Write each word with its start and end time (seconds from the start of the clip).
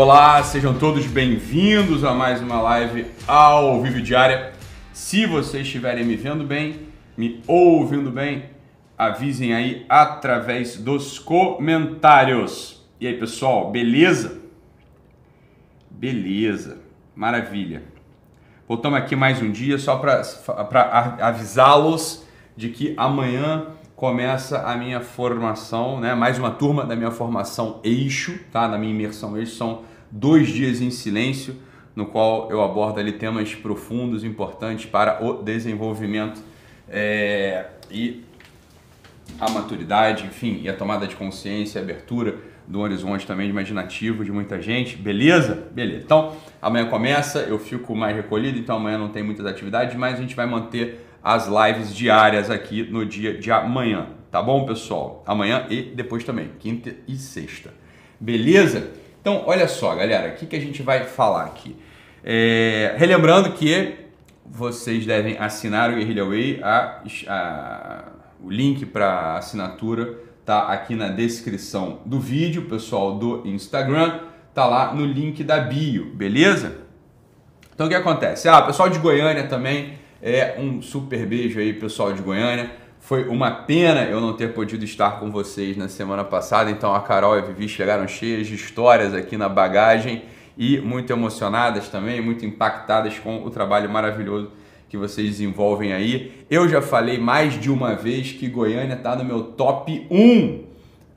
Olá, 0.00 0.40
sejam 0.44 0.78
todos 0.78 1.04
bem-vindos 1.06 2.04
a 2.04 2.14
mais 2.14 2.40
uma 2.40 2.62
live 2.62 3.06
ao 3.26 3.82
vivo 3.82 4.00
diária. 4.00 4.52
Se 4.92 5.26
vocês 5.26 5.66
estiverem 5.66 6.04
me 6.04 6.14
vendo 6.14 6.44
bem, 6.44 6.82
me 7.16 7.42
ouvindo 7.48 8.08
bem, 8.08 8.44
avisem 8.96 9.52
aí 9.52 9.84
através 9.88 10.76
dos 10.76 11.18
comentários. 11.18 12.80
E 13.00 13.08
aí, 13.08 13.18
pessoal, 13.18 13.72
beleza? 13.72 14.40
Beleza, 15.90 16.78
maravilha. 17.16 17.82
Voltamos 18.68 19.00
aqui 19.00 19.16
mais 19.16 19.42
um 19.42 19.50
dia 19.50 19.78
só 19.78 19.96
para 19.96 21.16
avisá-los 21.20 22.24
de 22.56 22.68
que 22.68 22.94
amanhã 22.96 23.66
começa 23.98 24.60
a 24.62 24.76
minha 24.76 25.00
formação, 25.00 25.98
né? 25.98 26.14
Mais 26.14 26.38
uma 26.38 26.52
turma 26.52 26.84
da 26.84 26.94
minha 26.94 27.10
formação 27.10 27.80
eixo, 27.82 28.38
tá? 28.52 28.68
Da 28.68 28.78
minha 28.78 28.94
imersão 28.94 29.36
eixo 29.36 29.56
são 29.56 29.82
dois 30.08 30.46
dias 30.46 30.80
em 30.80 30.88
silêncio, 30.88 31.56
no 31.96 32.06
qual 32.06 32.48
eu 32.48 32.62
abordo 32.62 33.00
ali 33.00 33.10
temas 33.10 33.56
profundos, 33.56 34.22
importantes 34.22 34.86
para 34.86 35.20
o 35.20 35.42
desenvolvimento 35.42 36.40
é, 36.88 37.70
e 37.90 38.22
a 39.40 39.50
maturidade, 39.50 40.26
enfim, 40.26 40.60
e 40.62 40.68
a 40.68 40.74
tomada 40.74 41.04
de 41.04 41.16
consciência, 41.16 41.80
a 41.80 41.82
abertura 41.82 42.36
do 42.68 42.78
horizonte 42.78 43.26
também 43.26 43.50
imaginativo 43.50 44.24
de 44.24 44.30
muita 44.30 44.62
gente, 44.62 44.94
beleza? 44.94 45.66
Beleza. 45.72 46.04
Então, 46.04 46.36
amanhã 46.62 46.86
começa, 46.86 47.40
eu 47.40 47.58
fico 47.58 47.96
mais 47.96 48.14
recolhido, 48.14 48.60
então 48.60 48.76
amanhã 48.76 48.96
não 48.96 49.08
tem 49.08 49.24
muitas 49.24 49.44
atividades, 49.44 49.96
mas 49.96 50.18
a 50.18 50.20
gente 50.20 50.36
vai 50.36 50.46
manter 50.46 51.07
as 51.22 51.46
lives 51.46 51.94
diárias 51.94 52.50
aqui 52.50 52.82
no 52.82 53.04
dia 53.04 53.36
de 53.36 53.50
amanhã, 53.50 54.08
tá 54.30 54.40
bom, 54.42 54.64
pessoal? 54.64 55.22
Amanhã 55.26 55.66
e 55.68 55.82
depois 55.82 56.24
também, 56.24 56.50
quinta 56.58 56.94
e 57.06 57.16
sexta. 57.16 57.72
Beleza? 58.20 58.90
Então, 59.20 59.42
olha 59.46 59.68
só, 59.68 59.94
galera, 59.94 60.30
o 60.30 60.36
que, 60.36 60.46
que 60.46 60.56
a 60.56 60.60
gente 60.60 60.82
vai 60.82 61.04
falar 61.04 61.44
aqui? 61.44 61.76
É, 62.24 62.94
relembrando 62.96 63.52
que 63.52 63.94
vocês 64.44 65.04
devem 65.04 65.36
assinar 65.38 65.90
o 65.90 65.96
Guerrilla 65.96 66.24
Way, 66.24 66.60
a, 66.62 67.02
a, 67.28 68.04
o 68.42 68.50
link 68.50 68.86
para 68.86 69.36
assinatura 69.36 70.18
tá 70.44 70.68
aqui 70.68 70.94
na 70.94 71.08
descrição 71.08 72.00
do 72.06 72.18
vídeo, 72.18 72.62
pessoal 72.62 73.16
do 73.16 73.46
Instagram, 73.46 74.20
tá 74.54 74.64
lá 74.66 74.94
no 74.94 75.04
link 75.04 75.44
da 75.44 75.60
bio, 75.60 76.06
beleza? 76.14 76.78
Então 77.74 77.86
o 77.86 77.88
que 77.90 77.94
acontece? 77.94 78.48
Ah, 78.48 78.62
pessoal 78.62 78.88
de 78.88 78.98
Goiânia 78.98 79.46
também 79.46 79.98
é 80.22 80.56
um 80.58 80.82
super 80.82 81.24
beijo 81.26 81.58
aí, 81.58 81.72
pessoal 81.72 82.12
de 82.12 82.22
Goiânia. 82.22 82.70
Foi 83.00 83.28
uma 83.28 83.50
pena 83.50 84.02
eu 84.02 84.20
não 84.20 84.34
ter 84.34 84.52
podido 84.52 84.84
estar 84.84 85.20
com 85.20 85.30
vocês 85.30 85.76
na 85.76 85.88
semana 85.88 86.24
passada, 86.24 86.70
então 86.70 86.94
a 86.94 87.00
Carol 87.00 87.36
e 87.36 87.38
a 87.38 87.42
Vivi 87.42 87.68
chegaram 87.68 88.06
cheias 88.06 88.46
de 88.46 88.54
histórias 88.54 89.14
aqui 89.14 89.36
na 89.36 89.48
bagagem 89.48 90.24
e 90.56 90.78
muito 90.78 91.12
emocionadas 91.12 91.88
também, 91.88 92.20
muito 92.20 92.44
impactadas 92.44 93.18
com 93.18 93.44
o 93.44 93.50
trabalho 93.50 93.88
maravilhoso 93.88 94.50
que 94.88 94.96
vocês 94.96 95.28
desenvolvem 95.28 95.92
aí. 95.92 96.44
Eu 96.50 96.68
já 96.68 96.82
falei 96.82 97.18
mais 97.18 97.58
de 97.58 97.70
uma 97.70 97.94
vez 97.94 98.32
que 98.32 98.48
Goiânia 98.48 98.94
está 98.94 99.14
no 99.14 99.24
meu 99.24 99.44
top 99.44 100.06
1 100.10 100.64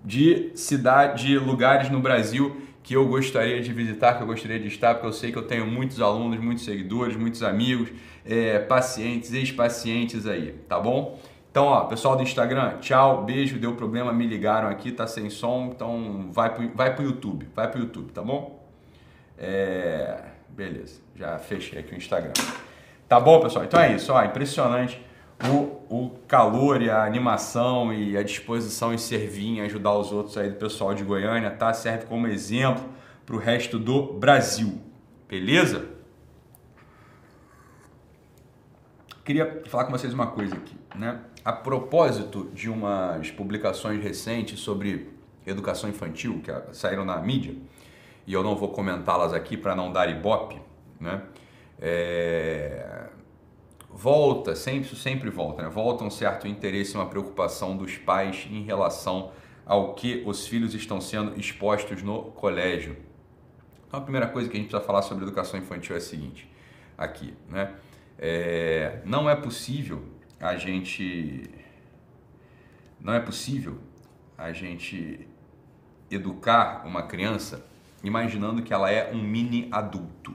de 0.06 0.52
cidade, 0.56 1.26
de 1.26 1.38
lugares 1.38 1.90
no 1.90 2.00
Brasil 2.00 2.56
que 2.84 2.96
eu 2.96 3.08
gostaria 3.08 3.62
de 3.62 3.72
visitar, 3.72 4.16
que 4.16 4.24
eu 4.24 4.28
gostaria 4.28 4.60
de 4.60 4.68
estar, 4.68 4.96
porque 4.96 5.08
eu 5.08 5.14
sei 5.14 5.32
que 5.32 5.38
eu 5.38 5.44
tenho 5.44 5.68
muitos 5.68 6.02
alunos, 6.02 6.40
muitos 6.40 6.66
seguidores, 6.66 7.16
muitos 7.16 7.44
amigos, 7.44 7.90
é, 8.26 8.60
pacientes, 8.60 9.34
ex-pacientes 9.34 10.26
aí, 10.26 10.54
tá 10.68 10.80
bom? 10.80 11.20
Então, 11.50 11.66
ó, 11.66 11.82
pessoal 11.86 12.16
do 12.16 12.24
Instagram, 12.24 12.78
tchau, 12.80 13.24
beijo, 13.24 13.60
deu 13.60 13.76
problema, 13.76 14.14
me 14.14 14.26
ligaram 14.26 14.70
aqui, 14.70 14.92
tá 14.92 15.06
sem 15.06 15.30
som, 15.30 15.72
então 15.76 16.30
vai 16.32 16.54
pro, 16.54 16.70
vai 16.74 16.96
pro 16.96 17.04
YouTube, 17.04 17.48
vai 17.54 17.70
pro 17.70 17.82
YouTube, 17.82 18.12
tá 18.14 18.22
bom? 18.22 18.66
É, 19.38 20.18
beleza, 20.50 21.02
já 21.16 21.38
fechei 21.40 21.80
aqui 21.80 21.94
o 21.94 21.98
Instagram. 21.98 22.34
Tá 23.08 23.20
bom, 23.20 23.42
pessoal? 23.42 23.66
Então 23.66 23.80
é 23.80 23.94
isso, 23.96 24.14
ó, 24.14 24.24
impressionante 24.24 25.02
o, 25.50 25.82
o 25.90 26.10
calor 26.28 26.82
e 26.82 26.90
a 26.90 27.04
animação 27.04 27.94
e 27.94 28.16
a 28.16 28.24
disposição 28.24 28.94
em 28.94 28.98
servir, 28.98 29.58
em 29.58 29.62
ajudar 29.62 29.94
os 29.94 30.12
outros 30.12 30.38
aí 30.38 30.50
do 30.50 30.56
pessoal 30.56 30.94
de 30.94 31.04
Goiânia, 31.04 31.50
tá? 31.52 31.74
Serve 31.74 32.06
como 32.06 32.28
exemplo 32.28 32.84
para 33.26 33.36
o 33.36 33.40
resto 33.40 33.80
do 33.80 34.14
Brasil, 34.14 34.80
beleza? 35.28 35.86
Queria 39.32 39.64
falar 39.68 39.86
com 39.86 39.94
vocês 39.94 40.14
uma 40.14 40.28
coisa 40.28 40.54
aqui, 40.56 40.76
né? 40.94 41.22
A 41.46 41.54
propósito 41.54 42.52
de 42.54 42.70
umas 42.70 43.32
publicações 43.32 44.04
recentes 44.04 44.60
sobre 44.60 45.10
educação 45.48 45.90
infantil 45.90 46.42
que 46.42 46.52
saíram 46.76 47.06
na 47.06 47.18
mídia, 47.22 47.56
e 48.28 48.34
eu 48.34 48.44
não 48.44 48.58
vou 48.58 48.68
comentá-las 48.68 49.32
aqui 49.32 49.56
para 49.56 49.74
não 49.74 49.90
dar 49.90 50.10
ibope, 50.10 50.62
né? 51.00 51.22
É... 51.80 53.08
Volta, 53.90 54.54
sempre, 54.54 54.94
sempre 54.98 55.30
volta, 55.30 55.64
né? 55.64 55.70
Volta 55.70 56.04
um 56.04 56.10
certo 56.10 56.46
interesse, 56.46 56.96
uma 56.96 57.06
preocupação 57.06 57.78
dos 57.78 57.96
pais 57.96 58.46
em 58.52 58.64
relação 58.64 59.32
ao 59.66 59.94
que 59.94 60.24
os 60.26 60.46
filhos 60.46 60.76
estão 60.76 61.00
sendo 61.00 61.40
expostos 61.40 62.04
no 62.04 62.24
colégio. 62.34 62.98
Então 63.88 63.98
a 63.98 64.04
primeira 64.04 64.28
coisa 64.28 64.50
que 64.50 64.58
a 64.58 64.60
gente 64.60 64.68
precisa 64.68 64.86
falar 64.86 65.04
sobre 65.04 65.24
educação 65.24 65.58
infantil 65.58 65.96
é 65.96 66.00
a 66.00 66.02
seguinte, 66.02 66.52
aqui, 66.98 67.34
né? 67.48 67.74
É, 68.24 69.02
não 69.04 69.28
é 69.28 69.36
possível 69.36 70.04
a 70.40 70.56
gente 70.56 71.50
não 73.00 73.14
é 73.14 73.20
possível 73.20 73.78
a 74.38 74.52
gente 74.52 75.28
educar 76.10 76.84
uma 76.86 77.04
criança 77.04 77.66
imaginando 78.04 78.62
que 78.62 78.74
ela 78.74 78.92
é 78.92 79.12
um 79.14 79.22
mini 79.22 79.68
adulto. 79.72 80.34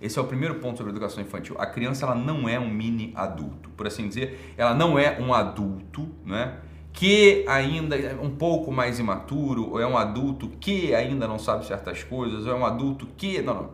Esse 0.00 0.18
é 0.18 0.22
o 0.22 0.26
primeiro 0.26 0.56
ponto 0.56 0.76
sobre 0.76 0.92
educação 0.92 1.22
infantil. 1.22 1.56
A 1.58 1.66
criança 1.66 2.04
ela 2.04 2.14
não 2.14 2.48
é 2.48 2.58
um 2.58 2.68
mini 2.68 3.12
adulto, 3.14 3.70
por 3.70 3.86
assim 3.86 4.08
dizer, 4.08 4.54
ela 4.56 4.74
não 4.74 4.98
é 4.98 5.18
um 5.18 5.32
adulto, 5.32 6.08
né? 6.24 6.58
Que 6.92 7.44
ainda 7.48 7.96
é 7.96 8.14
um 8.14 8.30
pouco 8.30 8.70
mais 8.70 8.98
imaturo, 8.98 9.70
ou 9.70 9.80
é 9.80 9.86
um 9.86 9.96
adulto 9.96 10.48
que 10.60 10.94
ainda 10.94 11.26
não 11.26 11.38
sabe 11.38 11.66
certas 11.66 12.02
coisas, 12.02 12.46
ou 12.46 12.52
é 12.52 12.54
um 12.54 12.64
adulto 12.64 13.06
que. 13.16 13.40
Não, 13.40 13.54
não. 13.54 13.70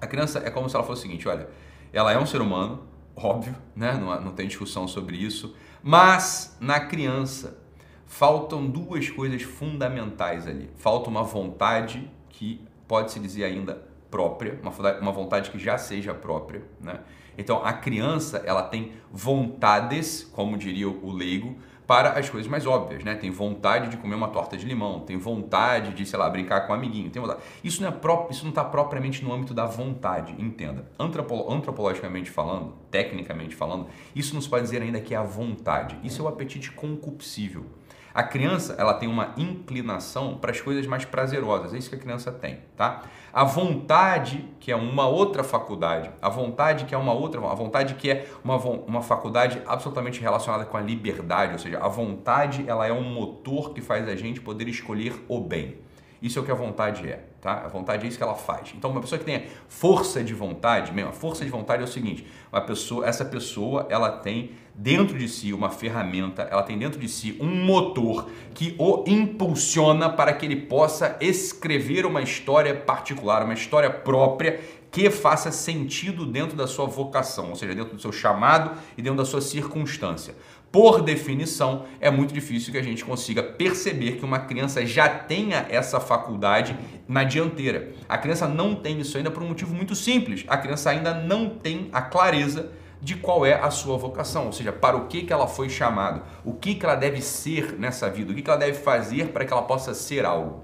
A 0.00 0.06
criança 0.06 0.40
é 0.44 0.50
como 0.50 0.68
se 0.68 0.76
ela 0.76 0.84
fosse 0.84 1.00
o 1.00 1.02
seguinte: 1.02 1.28
olha, 1.28 1.48
ela 1.92 2.12
é 2.12 2.18
um 2.18 2.26
ser 2.26 2.40
humano, 2.40 2.82
óbvio, 3.16 3.54
né? 3.76 3.94
não, 3.94 4.20
não 4.20 4.32
tem 4.32 4.46
discussão 4.46 4.88
sobre 4.88 5.16
isso, 5.16 5.54
mas 5.82 6.56
na 6.60 6.80
criança 6.80 7.58
faltam 8.06 8.66
duas 8.66 9.08
coisas 9.10 9.42
fundamentais 9.42 10.46
ali. 10.46 10.70
Falta 10.76 11.08
uma 11.08 11.22
vontade 11.22 12.10
que 12.28 12.60
pode 12.86 13.12
se 13.12 13.18
dizer 13.18 13.44
ainda 13.44 13.82
própria, 14.10 14.60
uma 15.00 15.12
vontade 15.12 15.50
que 15.50 15.58
já 15.58 15.78
seja 15.78 16.12
própria, 16.12 16.62
né? 16.80 17.00
Então 17.36 17.64
a 17.64 17.72
criança 17.72 18.42
ela 18.44 18.62
tem 18.62 18.92
vontades, 19.10 20.22
como 20.32 20.58
diria 20.58 20.88
o 20.88 21.10
leigo, 21.10 21.56
para 21.86 22.10
as 22.12 22.30
coisas 22.30 22.48
mais 22.48 22.66
óbvias, 22.66 23.04
né? 23.04 23.14
Tem 23.14 23.30
vontade 23.30 23.88
de 23.88 23.96
comer 23.96 24.14
uma 24.14 24.28
torta 24.28 24.56
de 24.56 24.64
limão, 24.64 25.00
tem 25.00 25.16
vontade 25.16 25.92
de, 25.92 26.06
sei 26.06 26.18
lá, 26.18 26.28
brincar 26.30 26.66
com 26.66 26.72
um 26.72 26.76
amiguinho, 26.76 27.10
tem 27.10 27.20
vontade. 27.20 27.40
Isso 27.62 27.82
não 27.82 27.88
é 27.88 27.92
próprio, 27.92 28.32
isso 28.32 28.44
não 28.44 28.50
está 28.50 28.64
propriamente 28.64 29.24
no 29.24 29.32
âmbito 29.32 29.52
da 29.52 29.66
vontade, 29.66 30.34
entenda. 30.38 30.86
Antropolo 30.98 31.52
antropologicamente 31.52 32.30
falando, 32.30 32.74
tecnicamente 32.90 33.54
falando, 33.54 33.86
isso 34.14 34.34
não 34.34 34.40
se 34.40 34.48
pode 34.48 34.64
dizer 34.64 34.82
ainda 34.82 35.00
que 35.00 35.14
é 35.14 35.16
a 35.16 35.22
vontade. 35.22 35.98
Isso 36.02 36.22
é 36.22 36.24
o 36.24 36.28
apetite 36.28 36.70
concupiscível. 36.72 37.66
A 38.14 38.22
criança, 38.22 38.74
ela 38.78 38.94
tem 38.94 39.08
uma 39.08 39.32
inclinação 39.36 40.36
para 40.36 40.50
as 40.50 40.60
coisas 40.60 40.86
mais 40.86 41.04
prazerosas, 41.04 41.72
é 41.72 41.78
isso 41.78 41.88
que 41.88 41.96
a 41.96 41.98
criança 41.98 42.30
tem, 42.30 42.60
tá? 42.76 43.02
A 43.32 43.44
vontade, 43.44 44.48
que 44.60 44.70
é 44.70 44.76
uma 44.76 45.06
outra 45.06 45.42
faculdade, 45.42 46.10
a 46.20 46.28
vontade 46.28 46.84
que 46.84 46.94
é 46.94 46.98
uma 46.98 47.12
outra, 47.12 47.40
a 47.40 47.54
vontade 47.54 47.94
que 47.94 48.10
é 48.10 48.26
uma, 48.44 48.56
uma 48.56 49.02
faculdade 49.02 49.62
absolutamente 49.66 50.20
relacionada 50.20 50.64
com 50.66 50.76
a 50.76 50.80
liberdade, 50.80 51.54
ou 51.54 51.58
seja, 51.58 51.78
a 51.78 51.88
vontade, 51.88 52.64
ela 52.68 52.86
é 52.86 52.92
um 52.92 53.02
motor 53.02 53.72
que 53.72 53.80
faz 53.80 54.06
a 54.08 54.14
gente 54.14 54.40
poder 54.40 54.68
escolher 54.68 55.14
o 55.28 55.40
bem. 55.40 55.81
Isso 56.22 56.38
é 56.38 56.42
o 56.42 56.44
que 56.44 56.52
a 56.52 56.54
vontade 56.54 57.08
é, 57.08 57.24
tá? 57.40 57.62
A 57.64 57.68
vontade 57.68 58.04
é 58.04 58.08
isso 58.08 58.16
que 58.16 58.22
ela 58.22 58.36
faz. 58.36 58.72
Então, 58.76 58.90
uma 58.92 59.00
pessoa 59.00 59.18
que 59.18 59.24
tem 59.24 59.46
força 59.68 60.22
de 60.22 60.32
vontade, 60.32 60.92
mesmo, 60.92 61.10
a 61.10 61.12
força 61.12 61.44
de 61.44 61.50
vontade 61.50 61.82
é 61.82 61.84
o 61.84 61.88
seguinte: 61.88 62.24
uma 62.52 62.60
pessoa, 62.60 63.04
essa 63.04 63.24
pessoa, 63.24 63.88
ela 63.90 64.08
tem 64.08 64.52
dentro 64.72 65.18
de 65.18 65.28
si 65.28 65.52
uma 65.52 65.68
ferramenta, 65.68 66.42
ela 66.42 66.62
tem 66.62 66.78
dentro 66.78 67.00
de 67.00 67.08
si 67.08 67.36
um 67.40 67.64
motor 67.64 68.30
que 68.54 68.76
o 68.78 69.02
impulsiona 69.06 70.08
para 70.08 70.32
que 70.32 70.46
ele 70.46 70.56
possa 70.56 71.16
escrever 71.20 72.06
uma 72.06 72.22
história 72.22 72.72
particular, 72.72 73.42
uma 73.42 73.54
história 73.54 73.90
própria 73.90 74.60
que 74.92 75.10
faça 75.10 75.50
sentido 75.50 76.24
dentro 76.26 76.56
da 76.56 76.66
sua 76.66 76.86
vocação, 76.86 77.48
ou 77.48 77.56
seja, 77.56 77.74
dentro 77.74 77.96
do 77.96 78.00
seu 78.00 78.12
chamado 78.12 78.78
e 78.96 79.02
dentro 79.02 79.16
da 79.16 79.24
sua 79.24 79.40
circunstância 79.40 80.34
por 80.72 81.02
definição, 81.02 81.84
é 82.00 82.10
muito 82.10 82.32
difícil 82.32 82.72
que 82.72 82.78
a 82.78 82.82
gente 82.82 83.04
consiga 83.04 83.42
perceber 83.42 84.12
que 84.12 84.24
uma 84.24 84.38
criança 84.38 84.84
já 84.86 85.06
tenha 85.06 85.66
essa 85.68 86.00
faculdade 86.00 86.74
na 87.06 87.24
dianteira. 87.24 87.92
A 88.08 88.16
criança 88.16 88.48
não 88.48 88.74
tem 88.74 88.98
isso 88.98 89.18
ainda 89.18 89.30
por 89.30 89.42
um 89.42 89.48
motivo 89.48 89.74
muito 89.74 89.94
simples. 89.94 90.44
A 90.48 90.56
criança 90.56 90.88
ainda 90.88 91.12
não 91.12 91.50
tem 91.50 91.90
a 91.92 92.00
clareza 92.00 92.72
de 93.02 93.16
qual 93.16 93.44
é 93.44 93.52
a 93.52 93.70
sua 93.70 93.98
vocação, 93.98 94.46
ou 94.46 94.52
seja, 94.52 94.72
para 94.72 94.96
o 94.96 95.08
que, 95.08 95.22
que 95.22 95.32
ela 95.32 95.46
foi 95.46 95.68
chamada, 95.68 96.22
o 96.44 96.54
que, 96.54 96.76
que 96.76 96.86
ela 96.86 96.94
deve 96.94 97.20
ser 97.20 97.74
nessa 97.78 98.08
vida, 98.08 98.32
o 98.32 98.34
que, 98.34 98.40
que 98.40 98.48
ela 98.48 98.58
deve 98.58 98.78
fazer 98.78 99.28
para 99.28 99.44
que 99.44 99.52
ela 99.52 99.62
possa 99.62 99.92
ser 99.92 100.24
algo. 100.24 100.62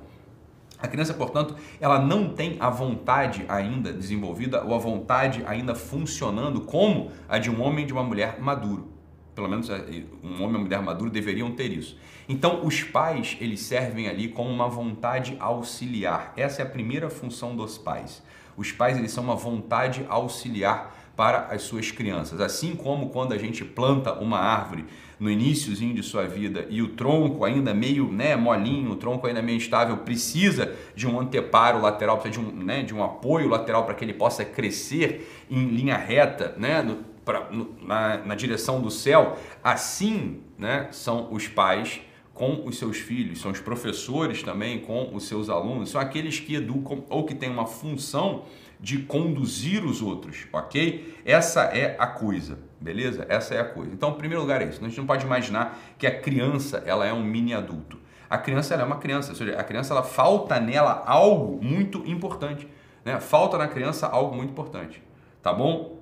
A 0.80 0.86
criança, 0.86 1.12
portanto, 1.12 1.56
ela 1.80 1.98
não 1.98 2.30
tem 2.30 2.56
a 2.60 2.70
vontade 2.70 3.44
ainda 3.48 3.92
desenvolvida 3.92 4.64
ou 4.64 4.72
a 4.72 4.78
vontade 4.78 5.42
ainda 5.46 5.74
funcionando 5.74 6.60
como 6.60 7.10
a 7.28 7.38
de 7.38 7.50
um 7.50 7.60
homem 7.60 7.84
e 7.84 7.86
de 7.86 7.92
uma 7.92 8.04
mulher 8.04 8.40
maduro. 8.40 8.97
Pelo 9.38 9.48
menos 9.48 9.70
é, 9.70 9.76
um 10.20 10.42
homem 10.42 10.46
e 10.46 10.48
uma 10.48 10.58
mulher 10.58 10.82
maduro 10.82 11.08
deveriam 11.08 11.52
ter 11.52 11.70
isso. 11.70 11.96
Então, 12.28 12.66
os 12.66 12.82
pais, 12.82 13.36
eles 13.40 13.60
servem 13.60 14.08
ali 14.08 14.26
como 14.26 14.50
uma 14.50 14.68
vontade 14.68 15.36
auxiliar. 15.38 16.32
Essa 16.36 16.62
é 16.62 16.64
a 16.64 16.68
primeira 16.68 17.08
função 17.08 17.54
dos 17.54 17.78
pais. 17.78 18.20
Os 18.56 18.72
pais, 18.72 18.98
eles 18.98 19.12
são 19.12 19.22
uma 19.22 19.36
vontade 19.36 20.04
auxiliar 20.08 20.92
para 21.14 21.46
as 21.52 21.62
suas 21.62 21.92
crianças. 21.92 22.40
Assim 22.40 22.74
como 22.74 23.10
quando 23.10 23.32
a 23.32 23.38
gente 23.38 23.64
planta 23.64 24.12
uma 24.14 24.40
árvore 24.40 24.86
no 25.20 25.30
iníciozinho 25.30 25.94
de 25.94 26.02
sua 26.02 26.26
vida 26.26 26.66
e 26.68 26.82
o 26.82 26.88
tronco 26.88 27.44
ainda 27.44 27.72
meio 27.72 28.10
né, 28.10 28.34
molinho, 28.34 28.90
o 28.90 28.96
tronco 28.96 29.28
ainda 29.28 29.40
meio 29.40 29.56
instável, 29.56 29.98
precisa 29.98 30.74
de 30.96 31.06
um 31.06 31.20
anteparo 31.20 31.80
lateral, 31.80 32.18
precisa 32.18 32.42
de 32.42 32.48
um, 32.48 32.64
né, 32.64 32.82
de 32.82 32.92
um 32.92 33.04
apoio 33.04 33.48
lateral 33.48 33.84
para 33.84 33.94
que 33.94 34.04
ele 34.04 34.14
possa 34.14 34.44
crescer 34.44 35.46
em 35.48 35.66
linha 35.66 35.96
reta, 35.96 36.54
né, 36.56 36.82
pra, 37.28 37.46
na, 37.82 38.16
na 38.24 38.34
direção 38.34 38.80
do 38.80 38.90
céu. 38.90 39.36
Assim 39.62 40.40
né, 40.56 40.88
são 40.90 41.30
os 41.30 41.46
pais 41.46 42.00
com 42.32 42.62
os 42.64 42.78
seus 42.78 42.96
filhos, 42.96 43.42
são 43.42 43.50
os 43.50 43.60
professores 43.60 44.42
também 44.42 44.78
com 44.78 45.14
os 45.14 45.28
seus 45.28 45.50
alunos, 45.50 45.90
são 45.90 46.00
aqueles 46.00 46.40
que 46.40 46.54
educam 46.54 47.04
ou 47.10 47.26
que 47.26 47.34
têm 47.34 47.50
uma 47.50 47.66
função 47.66 48.44
de 48.80 48.98
conduzir 49.00 49.84
os 49.84 50.00
outros, 50.00 50.46
ok? 50.52 51.20
Essa 51.26 51.64
é 51.64 51.96
a 51.98 52.06
coisa, 52.06 52.60
beleza? 52.80 53.26
Essa 53.28 53.56
é 53.56 53.60
a 53.60 53.64
coisa. 53.64 53.92
Então, 53.92 54.10
em 54.10 54.14
primeiro 54.14 54.40
lugar 54.40 54.62
é 54.62 54.66
isso. 54.66 54.82
A 54.82 54.88
gente 54.88 54.96
não 54.96 55.06
pode 55.06 55.26
imaginar 55.26 55.76
que 55.98 56.06
a 56.06 56.20
criança 56.20 56.82
ela 56.86 57.04
é 57.04 57.12
um 57.12 57.24
mini 57.24 57.52
adulto. 57.52 57.98
A 58.30 58.38
criança 58.38 58.72
ela 58.72 58.84
é 58.84 58.86
uma 58.86 58.98
criança, 58.98 59.30
ou 59.30 59.36
seja, 59.36 59.58
a 59.58 59.64
criança 59.64 59.92
ela 59.92 60.04
falta 60.04 60.60
nela 60.60 61.02
algo 61.04 61.62
muito 61.62 62.04
importante, 62.06 62.68
né? 63.04 63.18
Falta 63.18 63.58
na 63.58 63.66
criança 63.66 64.06
algo 64.06 64.34
muito 64.36 64.50
importante, 64.50 65.02
tá 65.42 65.52
bom? 65.52 65.97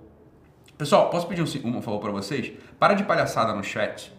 Pessoal, 0.79 1.09
posso 1.09 1.27
pedir 1.27 1.41
um, 1.41 1.79
um 1.79 1.81
favor 1.81 2.01
para 2.01 2.11
vocês? 2.11 2.53
Para 2.79 2.93
de 2.93 3.03
palhaçada 3.03 3.55
no 3.55 3.65
chat, 3.65 4.13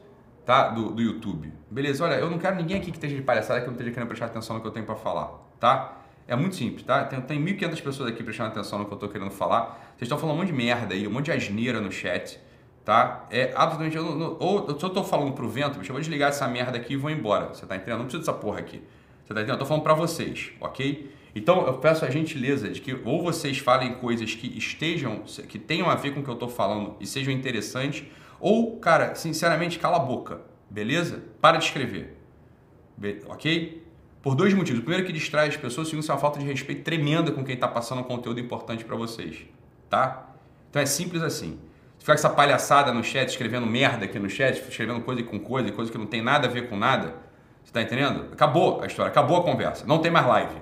tá? 0.44 0.70
Do, 0.70 0.90
do 0.90 1.02
YouTube. 1.04 1.54
Beleza? 1.70 2.04
Olha, 2.04 2.16
eu 2.16 2.32
não 2.32 2.40
quero 2.40 2.56
ninguém 2.56 2.78
aqui 2.78 2.90
que 2.90 2.98
esteja 2.98 3.16
de 3.16 3.22
palhaçada 3.22 3.60
que 3.60 3.68
não 3.68 3.74
esteja 3.74 3.92
querendo 3.92 4.08
prestar 4.08 4.26
atenção 4.26 4.56
no 4.56 4.62
que 4.64 4.68
eu 4.68 4.72
tenho 4.72 4.84
para 4.84 4.96
falar, 4.96 5.30
tá? 5.60 6.00
É 6.28 6.36
muito 6.36 6.56
simples, 6.56 6.82
tá? 6.82 7.04
Tem, 7.06 7.22
tem 7.22 7.46
1.500 7.46 7.84
pessoas 7.84 8.10
aqui 8.10 8.24
prestando 8.24 8.50
atenção 8.50 8.80
no 8.80 8.86
que 8.86 8.92
eu 8.92 8.98
tô 8.98 9.08
querendo 9.08 9.30
falar. 9.30 9.94
Vocês 9.96 10.02
estão 10.08 10.18
falando 10.18 10.36
um 10.36 10.40
monte 10.40 10.48
de 10.48 10.54
merda 10.54 10.96
aí, 10.96 11.08
um 11.08 11.12
monte 11.12 11.26
de 11.26 11.32
asneira 11.32 11.80
no 11.80 11.92
chat, 11.92 12.40
tá? 12.84 13.26
É 13.30 13.54
absolutamente. 13.56 14.00
Ou 14.00 14.80
se 14.80 14.84
eu 14.84 14.90
tô 14.90 15.04
falando 15.04 15.34
pro 15.34 15.48
vento, 15.48 15.78
bicho, 15.78 15.92
eu 15.92 15.94
vou 15.94 16.02
desligar 16.02 16.30
essa 16.30 16.48
merda 16.48 16.76
aqui 16.76 16.94
e 16.94 16.98
vou 16.98 17.12
embora. 17.12 17.54
Você 17.54 17.68
tá 17.68 17.76
entendendo? 17.76 18.00
Não 18.00 18.06
preciso 18.06 18.26
dessa 18.26 18.34
porra 18.34 18.62
aqui. 18.62 18.82
Você 19.28 19.34
tá 19.34 19.42
entendendo? 19.42 19.56
Eu 19.56 19.60
tô 19.60 19.66
falando 19.66 19.84
pra 19.84 19.94
vocês, 19.94 20.52
ok? 20.62 21.12
Então 21.36 21.68
eu 21.68 21.74
peço 21.80 22.06
a 22.06 22.10
gentileza 22.10 22.70
de 22.70 22.80
que 22.80 22.98
ou 23.04 23.22
vocês 23.22 23.58
falem 23.58 23.96
coisas 23.96 24.34
que 24.34 24.58
estejam, 24.58 25.24
que 25.50 25.60
tenham 25.60 25.90
a 25.90 25.96
ver 25.96 26.14
com 26.14 26.22
o 26.22 26.24
que 26.24 26.30
eu 26.30 26.36
tô 26.36 26.48
falando 26.48 26.96
e 27.02 27.06
sejam 27.06 27.34
interessantes, 27.34 28.06
ou, 28.40 28.80
cara, 28.80 29.16
sinceramente, 29.16 29.80
cala 29.80 29.98
a 29.98 30.00
boca, 30.00 30.40
beleza? 30.70 31.26
Para 31.42 31.58
de 31.58 31.66
escrever, 31.66 32.18
ok? 33.28 33.86
Por 34.22 34.34
dois 34.34 34.54
motivos. 34.54 34.80
O 34.80 34.84
primeiro 34.84 35.06
que 35.06 35.12
distrai 35.12 35.50
as 35.50 35.58
pessoas, 35.58 35.88
o 35.88 35.90
segundo 35.90 36.08
é 36.08 36.14
uma 36.14 36.20
falta 36.20 36.40
de 36.40 36.46
respeito 36.46 36.84
tremenda 36.84 37.30
com 37.30 37.44
quem 37.44 37.56
está 37.56 37.68
passando 37.68 38.00
um 38.00 38.06
conteúdo 38.06 38.40
importante 38.40 38.86
para 38.86 38.96
vocês, 38.96 39.46
tá? 39.90 40.36
Então 40.70 40.82
é 40.82 40.86
simples 40.86 41.22
assim. 41.22 41.60
Se 41.98 42.06
ficar 42.06 42.14
com 42.14 42.20
essa 42.20 42.30
palhaçada 42.30 42.94
no 42.94 43.04
chat, 43.04 43.28
escrevendo 43.28 43.68
merda 43.68 44.06
aqui 44.06 44.18
no 44.20 44.30
chat, 44.30 44.58
escrevendo 44.70 45.02
coisa 45.02 45.22
com 45.22 45.38
coisa, 45.38 45.70
coisa 45.74 45.92
que 45.92 45.98
não 45.98 46.06
tem 46.06 46.22
nada 46.22 46.48
a 46.48 46.50
ver 46.50 46.70
com 46.70 46.78
nada, 46.78 47.27
você 47.68 47.74
tá 47.74 47.82
entendendo? 47.82 48.30
Acabou 48.32 48.82
a 48.82 48.88
história, 48.88 49.12
acabou 49.12 49.36
a 49.36 49.44
conversa, 49.44 49.86
não 49.86 49.98
tem 49.98 50.10
mais 50.10 50.26
live, 50.26 50.56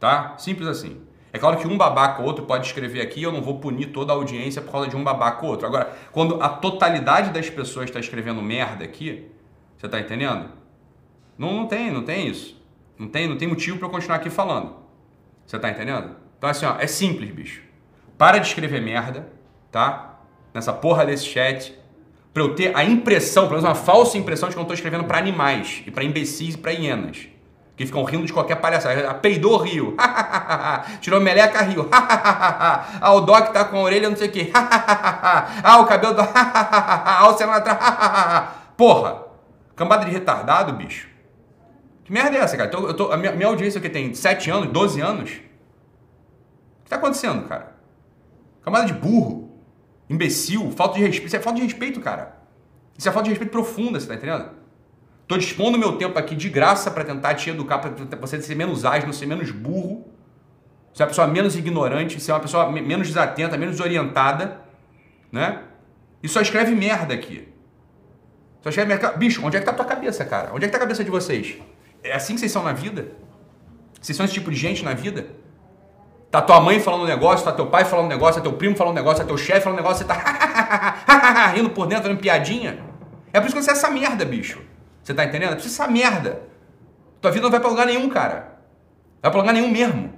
tá? 0.00 0.34
Simples 0.38 0.66
assim. 0.66 0.98
É 1.30 1.38
claro 1.38 1.58
que 1.58 1.66
um 1.66 1.76
babaca 1.76 2.22
ou 2.22 2.26
outro 2.26 2.46
pode 2.46 2.66
escrever 2.66 3.02
aqui, 3.02 3.22
eu 3.22 3.30
não 3.30 3.42
vou 3.42 3.60
punir 3.60 3.92
toda 3.92 4.14
a 4.14 4.16
audiência 4.16 4.62
por 4.62 4.72
causa 4.72 4.88
de 4.88 4.96
um 4.96 5.04
babaca 5.04 5.44
ou 5.44 5.50
outro. 5.50 5.66
Agora, 5.66 5.94
quando 6.10 6.42
a 6.42 6.48
totalidade 6.48 7.28
das 7.32 7.50
pessoas 7.50 7.84
está 7.84 8.00
escrevendo 8.00 8.40
merda 8.40 8.82
aqui, 8.82 9.30
você 9.76 9.86
tá 9.86 10.00
entendendo? 10.00 10.48
Não, 11.36 11.52
não 11.52 11.66
tem, 11.66 11.90
não 11.90 12.02
tem 12.02 12.28
isso. 12.28 12.58
Não 12.98 13.08
tem, 13.08 13.28
não 13.28 13.36
tem 13.36 13.46
motivo 13.46 13.76
para 13.76 13.88
eu 13.88 13.90
continuar 13.90 14.16
aqui 14.16 14.30
falando. 14.30 14.74
Você 15.46 15.58
tá 15.58 15.68
entendendo? 15.68 16.16
Então 16.38 16.48
assim, 16.48 16.64
ó, 16.64 16.76
é 16.78 16.86
simples, 16.86 17.30
bicho. 17.30 17.62
Para 18.16 18.38
de 18.38 18.46
escrever 18.46 18.80
merda, 18.80 19.30
tá? 19.70 20.18
Nessa 20.54 20.72
porra 20.72 21.04
desse 21.04 21.26
chat. 21.26 21.78
Pra 22.32 22.42
eu 22.42 22.54
ter 22.54 22.74
a 22.74 22.82
impressão, 22.82 23.44
pelo 23.44 23.60
menos 23.60 23.68
uma 23.68 23.74
falsa 23.74 24.16
impressão 24.16 24.48
de 24.48 24.54
que 24.54 24.60
eu 24.60 24.64
tô 24.64 24.72
escrevendo 24.72 25.04
para 25.04 25.18
animais, 25.18 25.82
e 25.86 25.90
para 25.90 26.02
imbecis 26.02 26.54
e 26.54 26.58
para 26.58 26.72
hienas. 26.72 27.28
Que 27.76 27.86
ficam 27.86 28.04
rindo 28.04 28.26
de 28.26 28.32
qualquer 28.32 28.56
palhaçada. 28.56 29.14
Peidou, 29.14 29.56
rio. 29.56 29.96
Tirou 31.00 31.20
meleca, 31.20 31.62
rio. 31.62 31.88
ah, 31.92 33.12
o 33.14 33.20
Doc 33.22 33.52
tá 33.52 33.64
com 33.64 33.78
a 33.78 33.80
orelha 33.80 34.08
não 34.08 34.16
sei 34.16 34.28
o 34.28 34.30
quê. 34.30 34.50
ah, 34.54 35.78
o 35.80 35.86
cabelo 35.86 36.14
do... 36.14 36.22
ah, 36.22 37.28
o 37.28 37.36
cenário 37.36 37.60
atrás. 37.60 38.48
Porra. 38.76 39.24
Cambada 39.74 40.04
de 40.04 40.10
retardado, 40.10 40.74
bicho. 40.74 41.08
Que 42.04 42.12
merda 42.12 42.36
é 42.36 42.40
essa, 42.40 42.56
cara? 42.56 42.70
Eu 42.72 42.94
tô, 42.94 43.10
a 43.10 43.16
minha, 43.16 43.32
minha 43.32 43.48
audiência 43.48 43.80
que 43.80 43.88
tem 43.88 44.12
7 44.12 44.50
anos, 44.50 44.68
12 44.68 45.00
anos. 45.00 45.30
O 45.30 46.84
que 46.84 46.90
tá 46.90 46.96
acontecendo, 46.96 47.48
cara? 47.48 47.74
Camada 48.62 48.86
de 48.86 48.92
burro, 48.92 49.41
imbecil, 50.12 50.70
falta 50.72 50.96
de 50.98 51.04
respeito. 51.04 51.26
Isso 51.26 51.36
é 51.36 51.40
falta 51.40 51.58
de 51.58 51.64
respeito, 51.64 52.00
cara. 52.00 52.36
Isso 52.96 53.08
é 53.08 53.12
falta 53.12 53.24
de 53.24 53.30
respeito 53.30 53.50
profunda, 53.50 53.98
você 53.98 54.06
tá 54.06 54.14
entendendo? 54.14 54.50
Tô 55.26 55.36
dispondo 55.38 55.78
meu 55.78 55.96
tempo 55.96 56.18
aqui 56.18 56.36
de 56.36 56.48
graça 56.50 56.90
para 56.90 57.04
tentar 57.04 57.34
te 57.34 57.48
educar, 57.48 57.78
para 57.78 58.18
você 58.20 58.40
ser 58.42 58.54
menos 58.54 58.84
ágil, 58.84 59.12
ser 59.12 59.26
menos 59.26 59.50
burro, 59.50 60.06
ser 60.92 61.04
uma 61.04 61.08
pessoa 61.08 61.26
menos 61.26 61.56
ignorante, 61.56 62.20
ser 62.20 62.32
uma 62.32 62.40
pessoa 62.40 62.70
menos 62.70 63.08
desatenta, 63.08 63.56
menos 63.56 63.80
orientada, 63.80 64.60
né? 65.30 65.62
E 66.22 66.28
só 66.28 66.40
escreve 66.40 66.74
merda 66.74 67.14
aqui. 67.14 67.48
Só 68.60 68.68
escreve 68.68 68.88
merda. 68.88 69.12
Bicho, 69.12 69.44
onde 69.44 69.56
é 69.56 69.60
que 69.60 69.64
tá 69.66 69.72
a 69.72 69.74
tua 69.74 69.86
cabeça, 69.86 70.24
cara? 70.24 70.52
Onde 70.52 70.64
é 70.64 70.68
que 70.68 70.72
tá 70.72 70.76
a 70.76 70.80
cabeça 70.80 71.02
de 71.02 71.10
vocês? 71.10 71.56
É 72.04 72.12
assim 72.12 72.34
que 72.34 72.40
vocês 72.40 72.52
são 72.52 72.62
na 72.62 72.72
vida? 72.72 73.12
Vocês 74.00 74.16
são 74.16 74.24
esse 74.26 74.34
tipo 74.34 74.50
de 74.50 74.56
gente 74.56 74.84
na 74.84 74.92
vida? 74.92 75.28
Tá 76.32 76.42
tua 76.42 76.60
mãe 76.60 76.80
falando 76.80 77.02
um 77.02 77.06
negócio, 77.06 77.44
tá 77.44 77.52
teu 77.52 77.66
pai 77.66 77.84
falando 77.84 78.06
um 78.06 78.08
negócio, 78.08 78.36
tá 78.36 78.40
teu 78.40 78.54
primo 78.54 78.74
falando 78.74 78.94
um 78.94 78.96
negócio, 78.96 79.20
tá 79.22 79.26
teu 79.26 79.36
chefe 79.36 79.60
falando 79.60 79.78
um 79.78 79.82
negócio, 79.82 79.98
você 79.98 80.12
tá 80.12 81.46
rindo 81.54 81.70
por 81.70 81.86
dentro, 81.86 82.08
dando 82.08 82.18
piadinha. 82.18 82.82
É 83.32 83.38
por 83.38 83.46
isso 83.46 83.54
que 83.54 83.62
você 83.62 83.70
é 83.70 83.74
essa 83.74 83.90
merda, 83.90 84.24
bicho. 84.24 84.60
Você 85.04 85.12
tá 85.12 85.24
entendendo? 85.24 85.52
É 85.52 85.54
por 85.54 85.60
isso 85.60 85.68
essa 85.68 85.86
merda. 85.86 86.42
Tua 87.20 87.30
vida 87.30 87.42
não 87.42 87.50
vai 87.50 87.60
pra 87.60 87.68
lugar 87.68 87.86
nenhum, 87.86 88.08
cara. 88.08 88.58
Vai 89.20 89.30
pra 89.30 89.40
lugar 89.40 89.52
nenhum 89.52 89.70
mesmo. 89.70 90.10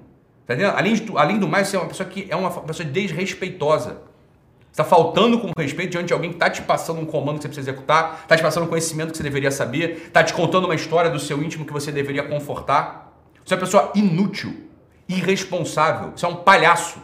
Tá 0.47 0.55
entendendo? 0.55 0.77
Além, 0.77 0.95
de, 0.95 1.13
além 1.17 1.39
do 1.39 1.49
mais, 1.49 1.67
você 1.67 1.77
é 1.77 1.81
uma 1.81 1.89
pessoa 1.89 2.09
que 2.09 2.27
é 2.31 2.37
uma 2.37 2.51
pessoa 2.51 2.89
desrespeitosa 2.89 3.99
está 4.75 4.83
faltando 4.83 5.39
com 5.39 5.53
respeito 5.57 5.93
diante 5.93 6.09
de 6.09 6.13
alguém 6.13 6.31
que 6.31 6.37
está 6.37 6.51
te 6.51 6.61
passando 6.61 7.01
um 7.01 7.07
comando 7.07 7.37
que 7.37 7.43
você 7.43 7.49
precisa 7.49 7.71
executar, 7.71 8.23
está 8.23 8.37
te 8.37 8.43
passando 8.43 8.65
um 8.65 8.67
conhecimento 8.67 9.13
que 9.13 9.17
você 9.17 9.23
deveria 9.23 9.53
saber, 9.53 10.07
está 10.09 10.25
te 10.25 10.35
contando 10.35 10.65
uma 10.65 10.75
história 10.75 11.09
do 11.09 11.21
seu 11.21 11.41
íntimo 11.41 11.65
que 11.65 11.73
você 11.73 11.93
deveria 11.93 12.25
confortar. 12.25 13.17
Você 13.45 13.55
é 13.55 13.57
uma 13.57 13.61
pessoa 13.61 13.93
inútil, 13.95 14.53
irresponsável, 15.09 16.13
você 16.17 16.25
é 16.25 16.29
um 16.29 16.37
palhaço. 16.37 16.99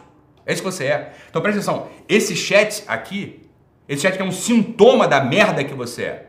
É 0.45 0.53
isso 0.53 0.63
que 0.63 0.71
você 0.71 0.85
é. 0.85 1.13
Então 1.29 1.41
presta 1.41 1.59
atenção, 1.59 1.87
esse 2.09 2.35
chat 2.35 2.83
aqui, 2.87 3.49
esse 3.87 4.01
chat 4.01 4.19
é 4.19 4.23
um 4.23 4.31
sintoma 4.31 5.07
da 5.07 5.21
merda 5.23 5.63
que 5.63 5.73
você 5.73 6.03
é. 6.03 6.27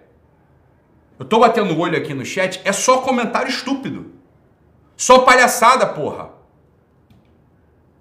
Eu 1.19 1.25
tô 1.25 1.39
batendo 1.39 1.73
o 1.75 1.79
olho 1.79 1.97
aqui 1.97 2.15
no 2.15 2.25
chat, 2.25 2.61
é 2.65 2.73
só 2.73 2.99
comentário 2.99 3.49
estúpido. 3.49 4.13
Só 4.97 5.21
palhaçada, 5.21 5.87
porra. 5.87 6.31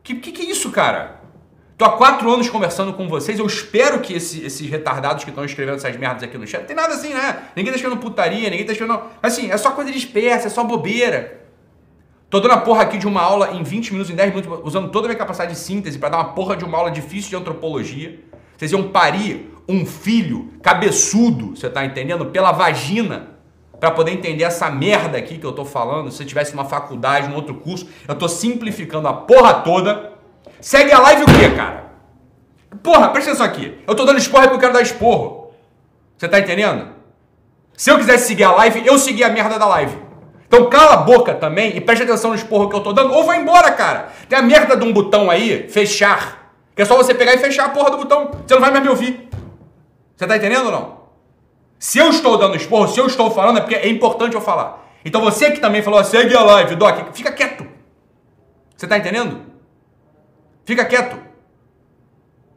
Que 0.03 0.15
que, 0.15 0.31
que 0.31 0.41
é 0.41 0.45
isso, 0.45 0.71
cara? 0.71 1.21
Tô 1.77 1.85
há 1.85 1.97
quatro 1.97 2.31
anos 2.31 2.47
conversando 2.49 2.93
com 2.93 3.07
vocês. 3.07 3.39
Eu 3.39 3.45
espero 3.47 4.01
que 4.01 4.13
esse, 4.13 4.43
esses 4.45 4.69
retardados 4.69 5.23
que 5.23 5.31
estão 5.31 5.43
escrevendo 5.43 5.77
essas 5.77 5.95
merdas 5.97 6.21
aqui 6.21 6.37
no 6.37 6.45
chat. 6.45 6.61
Não 6.61 6.67
tem 6.67 6.75
nada 6.75 6.93
assim, 6.93 7.11
né? 7.11 7.43
Ninguém 7.55 7.71
tá 7.71 7.77
escrevendo 7.77 7.99
putaria, 7.99 8.49
ninguém 8.49 8.65
tá 8.65 8.71
escrevendo. 8.71 9.01
Assim, 9.21 9.49
é 9.49 9.57
só 9.57 9.71
coisa 9.71 9.91
dispersa, 9.91 10.45
é 10.45 10.49
só 10.51 10.63
bobeira. 10.63 11.40
Tô 12.31 12.39
dando 12.39 12.53
a 12.53 12.57
porra 12.57 12.81
aqui 12.81 12.97
de 12.97 13.05
uma 13.05 13.21
aula 13.21 13.51
em 13.51 13.61
20 13.61 13.91
minutos, 13.91 14.09
em 14.09 14.15
10 14.15 14.33
minutos, 14.33 14.61
usando 14.63 14.89
toda 14.89 15.05
a 15.05 15.09
minha 15.09 15.17
capacidade 15.17 15.51
de 15.51 15.59
síntese 15.59 15.99
para 15.99 16.09
dar 16.09 16.17
uma 16.17 16.33
porra 16.33 16.55
de 16.55 16.65
uma 16.65 16.77
aula 16.77 16.89
difícil 16.89 17.29
de 17.29 17.35
antropologia. 17.35 18.19
Vocês 18.57 18.71
iam 18.71 18.89
parir 18.89 19.53
um 19.67 19.85
filho 19.85 20.49
cabeçudo, 20.63 21.55
você 21.55 21.69
tá 21.69 21.85
entendendo? 21.85 22.25
Pela 22.27 22.51
vagina. 22.51 23.31
Para 23.79 23.91
poder 23.91 24.11
entender 24.11 24.43
essa 24.43 24.69
merda 24.69 25.17
aqui 25.17 25.37
que 25.37 25.45
eu 25.45 25.51
tô 25.51 25.65
falando. 25.65 26.09
Se 26.09 26.17
você 26.17 26.25
tivesse 26.25 26.53
uma 26.53 26.65
faculdade, 26.65 27.27
um 27.27 27.35
outro 27.35 27.55
curso, 27.55 27.87
eu 28.07 28.15
tô 28.15 28.29
simplificando 28.29 29.07
a 29.07 29.13
porra 29.13 29.55
toda 29.55 30.11
Segue 30.61 30.91
a 30.91 30.99
live 30.99 31.23
o 31.23 31.25
quê, 31.25 31.55
cara? 31.55 31.91
Porra, 32.83 33.09
presta 33.09 33.31
atenção 33.31 33.45
aqui. 33.45 33.79
Eu 33.87 33.95
tô 33.95 34.05
dando 34.05 34.19
esporro 34.19 34.43
porque 34.43 34.55
eu 34.55 34.59
quero 34.59 34.73
dar 34.73 34.81
esporro. 34.81 35.51
Você 36.15 36.27
tá 36.27 36.39
entendendo? 36.39 36.89
Se 37.75 37.89
eu 37.89 37.97
quisesse 37.97 38.27
seguir 38.27 38.43
a 38.43 38.51
live, 38.51 38.85
eu 38.85 38.97
segui 38.99 39.23
a 39.23 39.29
merda 39.29 39.57
da 39.57 39.65
live. 39.65 39.97
Então 40.51 40.69
cala 40.69 40.95
a 40.95 40.97
boca 40.97 41.33
também 41.33 41.77
e 41.77 41.79
preste 41.79 42.03
atenção 42.03 42.31
no 42.31 42.35
esporro 42.35 42.67
que 42.67 42.75
eu 42.75 42.81
tô 42.81 42.91
dando 42.91 43.13
ou 43.13 43.23
vai 43.23 43.39
embora, 43.39 43.71
cara. 43.71 44.11
Tem 44.27 44.37
a 44.37 44.41
merda 44.41 44.75
de 44.75 44.83
um 44.83 44.91
botão 44.91 45.31
aí, 45.31 45.69
fechar. 45.69 46.51
Que 46.75 46.81
é 46.81 46.85
só 46.85 46.97
você 46.97 47.13
pegar 47.13 47.33
e 47.33 47.37
fechar 47.37 47.67
a 47.67 47.69
porra 47.69 47.89
do 47.89 47.95
botão. 47.95 48.31
Você 48.45 48.53
não 48.53 48.59
vai 48.59 48.69
mais 48.69 48.83
me 48.83 48.89
ouvir. 48.89 49.29
Você 50.13 50.27
tá 50.27 50.35
entendendo 50.35 50.65
ou 50.65 50.71
não? 50.73 51.01
Se 51.79 51.99
eu 51.99 52.09
estou 52.09 52.37
dando 52.37 52.57
esporro, 52.57 52.89
se 52.89 52.99
eu 52.99 53.07
estou 53.07 53.31
falando, 53.31 53.59
é 53.59 53.61
porque 53.61 53.75
é 53.75 53.87
importante 53.87 54.35
eu 54.35 54.41
falar. 54.41 54.85
Então 55.05 55.21
você 55.21 55.51
que 55.51 55.61
também 55.61 55.81
falou, 55.81 56.03
segue 56.03 56.35
a 56.35 56.43
live, 56.43 56.75
Doc, 56.75 57.15
fica 57.15 57.31
quieto. 57.31 57.65
Você 58.75 58.85
tá 58.87 58.97
entendendo? 58.97 59.39
Fica 60.65 60.83
quieto. 60.83 61.17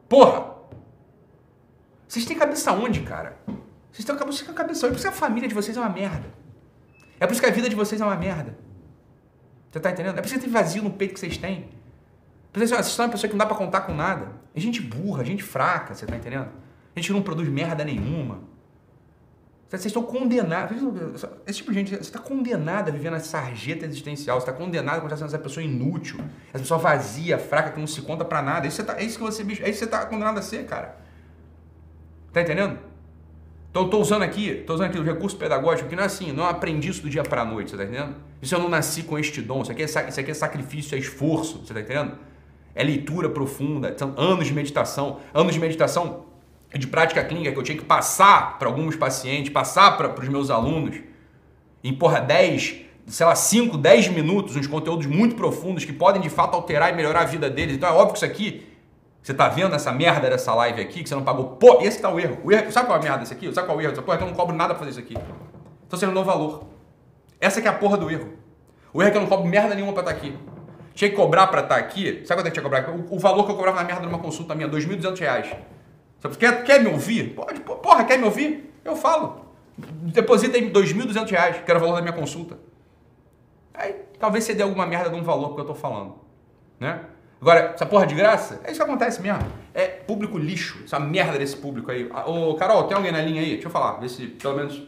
Porra. 0.09 0.47
Vocês 2.09 2.25
têm 2.25 2.35
cabeça 2.35 2.73
onde, 2.73 2.99
cara? 2.99 3.37
Vocês 3.89 4.03
têm 4.03 4.17
cabeça, 4.17 4.43
cabeça 4.51 4.85
onde? 4.85 4.95
Por 4.95 4.99
isso 4.99 5.07
a 5.07 5.13
família 5.13 5.47
de 5.47 5.55
vocês 5.55 5.77
é 5.77 5.79
uma 5.79 5.87
merda. 5.87 6.43
É 7.25 7.27
por 7.27 7.33
isso 7.33 7.41
que 7.41 7.47
a 7.47 7.51
vida 7.51 7.67
de 7.67 7.75
vocês 7.75 7.99
é 7.99 8.05
uma 8.05 8.15
merda. 8.15 8.55
Você 9.71 9.79
tá 9.79 9.89
entendendo? 9.89 10.17
É 10.17 10.21
por 10.21 10.27
isso 10.27 10.35
que 10.35 10.41
tem 10.41 10.49
vazio 10.49 10.83
no 10.83 10.91
peito 10.91 11.15
que 11.15 11.19
vocês 11.19 11.37
têm. 11.37 11.67
Vocês 12.53 12.69
são 12.85 13.05
uma 13.05 13.11
pessoa 13.11 13.27
que 13.27 13.35
não 13.35 13.39
dá 13.39 13.47
pra 13.47 13.57
contar 13.57 13.81
com 13.81 13.93
nada. 13.95 14.31
É 14.53 14.59
gente 14.59 14.79
burra, 14.79 15.25
gente 15.25 15.43
fraca, 15.43 15.95
você 15.95 16.05
tá 16.05 16.15
entendendo? 16.15 16.47
A 16.95 16.99
gente 16.99 17.11
não 17.11 17.23
produz 17.23 17.49
merda 17.49 17.83
nenhuma. 17.83 18.41
Vocês 19.67 19.87
estão 19.87 20.03
condenados. 20.03 20.77
Esse 21.47 21.57
tipo 21.57 21.71
de 21.71 21.79
gente, 21.79 21.89
você 21.89 22.01
está 22.01 22.19
condenado 22.19 22.89
a 22.89 22.91
viver 22.91 23.09
na 23.09 23.19
sarjeta 23.19 23.85
existencial. 23.85 24.39
Você 24.39 24.47
está 24.47 24.53
condenado 24.53 24.97
a 24.97 25.01
continuar 25.01 25.17
sendo 25.17 25.27
essa 25.27 25.39
pessoa 25.39 25.63
inútil. 25.63 26.19
Essa 26.49 26.59
pessoa 26.59 26.79
vazia, 26.79 27.39
fraca, 27.39 27.71
que 27.71 27.79
não 27.79 27.87
se 27.87 28.03
conta 28.03 28.23
pra 28.23 28.43
nada. 28.43 28.67
É 28.67 28.69
isso, 28.69 28.83
tá, 28.83 28.99
é 28.99 29.03
isso 29.03 29.17
que 29.17 29.23
você, 29.23 29.41
é 29.41 29.45
isso 29.45 29.61
que 29.61 29.73
você 29.73 29.85
está 29.85 30.05
condenado 30.05 30.37
a 30.37 30.43
ser, 30.43 30.63
cara. 30.67 30.95
Tá 32.31 32.41
entendendo? 32.41 32.77
Então 33.75 33.89
tô 33.89 33.99
usando 33.99 34.21
aqui, 34.21 34.63
tô 34.65 34.75
usando 34.75 34.87
aqui 34.87 34.97
o 34.97 35.03
recurso 35.03 35.35
pedagógico, 35.35 35.89
que 35.89 35.97
não 35.97 36.03
é 36.03 36.05
assim, 36.05 36.31
não 36.31 36.45
aprendi 36.45 36.87
isso 36.87 37.01
do 37.01 37.09
dia 37.09 37.23
pra 37.23 37.43
noite, 37.43 37.71
você 37.71 37.75
tá 37.75 37.83
entendendo? 37.83 38.15
Isso 38.41 38.55
eu 38.55 38.59
não 38.59 38.69
nasci 38.69 39.03
com 39.03 39.19
este 39.19 39.41
dom, 39.41 39.63
isso 39.63 39.71
aqui 39.73 39.81
é, 39.81 39.85
isso 39.85 39.99
aqui 39.99 40.31
é 40.31 40.33
sacrifício, 40.33 40.95
é 40.95 40.97
esforço, 40.97 41.57
você 41.57 41.73
tá 41.73 41.81
entendendo? 41.81 42.13
É 42.73 42.81
leitura 42.81 43.27
profunda, 43.27 43.93
são 43.97 44.13
anos 44.15 44.47
de 44.47 44.53
meditação, 44.53 45.19
anos 45.33 45.53
de 45.53 45.59
meditação 45.59 46.23
de 46.73 46.87
prática 46.87 47.21
clínica 47.25 47.51
que 47.51 47.59
eu 47.59 47.63
tinha 47.63 47.77
que 47.77 47.83
passar 47.83 48.57
para 48.57 48.69
alguns 48.69 48.95
pacientes, 48.95 49.51
passar 49.51 49.97
para 49.97 50.21
os 50.21 50.29
meus 50.29 50.49
alunos, 50.49 50.95
em 51.83 51.93
porra 51.93 52.21
10, 52.21 52.77
sei 53.07 53.25
lá, 53.25 53.35
5, 53.35 53.77
10 53.77 54.07
minutos, 54.07 54.55
uns 54.55 54.67
conteúdos 54.67 55.05
muito 55.05 55.35
profundos 55.35 55.83
que 55.83 55.91
podem 55.91 56.21
de 56.21 56.29
fato 56.29 56.55
alterar 56.55 56.93
e 56.93 56.95
melhorar 56.95 57.23
a 57.23 57.25
vida 57.25 57.49
deles. 57.49 57.75
Então 57.75 57.89
é 57.89 57.91
óbvio 57.91 58.13
que 58.13 58.19
isso 58.19 58.25
aqui, 58.25 58.65
você 59.25 59.33
tá 59.33 59.49
vendo 59.49 59.73
essa 59.73 59.91
merda 59.91 60.29
dessa 60.29 60.53
live 60.53 60.79
aqui, 60.79 61.01
que 61.01 61.09
você 61.09 61.15
não 61.15 61.23
pagou, 61.23 61.55
pô, 61.55 61.79
esse 61.81 61.99
tá 61.99 62.11
o 62.11 62.19
erro. 62.19 62.37
O 62.43 62.51
erro 62.51 62.71
sabe 62.71 62.85
qual 62.85 62.95
é 62.95 62.99
a 62.99 63.03
merda 63.03 63.17
desse 63.17 63.33
aqui? 63.33 63.51
Sabe 63.51 63.65
qual 63.65 63.81
é 63.81 63.83
o 63.83 63.85
erro? 63.87 64.03
Porra, 64.03 64.17
então 64.17 64.27
eu 64.27 64.31
não 64.31 64.37
cobro 64.37 64.55
nada 64.55 64.75
pra 64.75 64.85
fazer 64.85 64.91
isso 64.91 64.99
aqui. 64.99 65.17
Você 65.89 66.05
não 66.05 66.13
dá 66.13 66.21
valor. 66.21 66.67
Essa 67.41 67.59
que 67.59 67.67
é 67.67 67.71
a 67.71 67.73
porra 67.73 67.97
do 67.97 68.11
erro. 68.11 68.33
O 68.93 69.01
erro 69.01 69.07
é 69.07 69.11
que 69.11 69.17
eu 69.17 69.21
não 69.21 69.27
cobro 69.27 69.47
merda 69.47 69.73
nenhuma 69.73 69.93
pra 69.93 70.03
estar 70.03 70.13
tá 70.13 70.19
aqui. 70.19 70.37
Tinha 70.93 71.09
que 71.09 71.15
cobrar 71.15 71.47
pra 71.47 71.61
estar 71.61 71.73
tá 71.73 71.81
aqui, 71.81 72.21
sabe 72.23 72.39
quanto 72.39 72.47
é 72.47 72.51
que 72.51 72.61
tinha 72.61 72.69
que 72.69 72.69
cobrar? 72.69 72.87
O, 72.87 73.15
o 73.15 73.19
valor 73.19 73.45
que 73.45 73.51
eu 73.51 73.55
cobrava 73.55 73.77
na 73.77 73.83
merda 73.83 74.05
numa 74.05 74.19
consulta 74.19 74.53
minha, 74.53 74.67
R$ 74.67 74.77
2.200. 74.77 75.57
Quer, 76.37 76.63
quer 76.63 76.83
me 76.83 76.89
ouvir? 76.89 77.33
Pode, 77.33 77.61
porra, 77.61 78.03
quer 78.03 78.19
me 78.19 78.25
ouvir? 78.25 78.71
Eu 78.85 78.95
falo. 78.95 79.43
Deposita 79.75 80.55
aí 80.55 80.65
R$ 80.65 80.71
2.200, 80.71 81.63
que 81.63 81.71
era 81.71 81.79
o 81.79 81.81
valor 81.81 81.95
da 81.95 82.01
minha 82.03 82.13
consulta. 82.13 82.59
Aí 83.73 84.03
talvez 84.19 84.43
você 84.43 84.53
dê 84.53 84.61
alguma 84.61 84.85
merda 84.85 85.09
de 85.09 85.15
um 85.15 85.23
valor 85.23 85.55
que 85.55 85.61
eu 85.61 85.65
tô 85.65 85.73
falando. 85.73 86.13
Né? 86.79 86.99
Agora, 87.41 87.73
essa 87.73 87.85
porra 87.85 88.07
de 88.07 88.15
graça, 88.15 88.61
é 88.63 88.71
isso 88.71 88.79
que 88.79 88.85
acontece 88.85 89.21
mesmo. 89.21 89.51
É 89.73 89.87
público 89.87 90.37
lixo, 90.37 90.81
essa 90.83 90.99
merda 90.99 91.37
desse 91.37 91.57
público 91.57 91.91
aí. 91.91 92.09
Ah, 92.13 92.29
ô, 92.29 92.55
Carol, 92.55 92.85
tem 92.85 92.95
alguém 92.95 93.11
na 93.11 93.21
linha 93.21 93.41
aí? 93.41 93.51
Deixa 93.51 93.67
eu 93.67 93.71
falar, 93.71 93.99
ver 93.99 94.09
se 94.09 94.27
pelo 94.27 94.55
menos. 94.55 94.81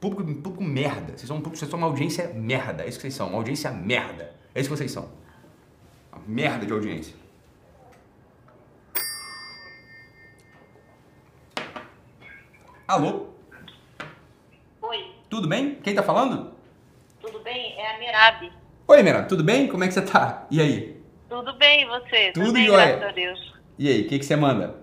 Público, 0.00 0.34
público 0.34 0.62
merda. 0.62 1.16
Vocês 1.16 1.26
são, 1.28 1.40
vocês 1.40 1.70
são 1.70 1.78
uma 1.78 1.86
audiência 1.86 2.32
merda. 2.34 2.84
É 2.84 2.88
isso 2.88 2.98
que 2.98 3.02
vocês 3.02 3.14
são, 3.14 3.28
uma 3.28 3.38
audiência 3.38 3.70
merda. 3.70 4.34
É 4.54 4.60
isso 4.60 4.68
que 4.68 4.76
vocês 4.76 4.90
são. 4.90 5.08
Uma 6.12 6.22
merda 6.26 6.66
de 6.66 6.72
audiência. 6.72 7.14
Alô? 12.86 13.28
Oi. 14.82 15.14
Tudo 15.30 15.48
bem? 15.48 15.76
Quem 15.76 15.94
tá 15.94 16.02
falando? 16.02 16.52
Tudo 17.20 17.40
bem? 17.40 17.80
É 17.80 17.94
a 17.94 17.98
Mirabi. 17.98 18.52
Oi, 18.86 19.02
Mirabi, 19.02 19.28
tudo 19.28 19.42
bem? 19.42 19.66
Como 19.68 19.82
é 19.82 19.88
que 19.88 19.94
você 19.94 20.02
tá? 20.02 20.46
E 20.50 20.60
aí? 20.60 21.01
Tudo 21.32 21.54
bem, 21.54 21.80
e 21.80 21.86
você? 21.86 22.32
Tudo 22.32 22.52
bem, 22.52 22.66
jóia. 22.66 22.86
graças 22.86 23.08
a 23.08 23.12
Deus. 23.12 23.54
E 23.78 23.88
aí, 23.88 24.02
o 24.02 24.08
que, 24.08 24.18
que 24.18 24.24
você 24.24 24.36
manda? 24.36 24.76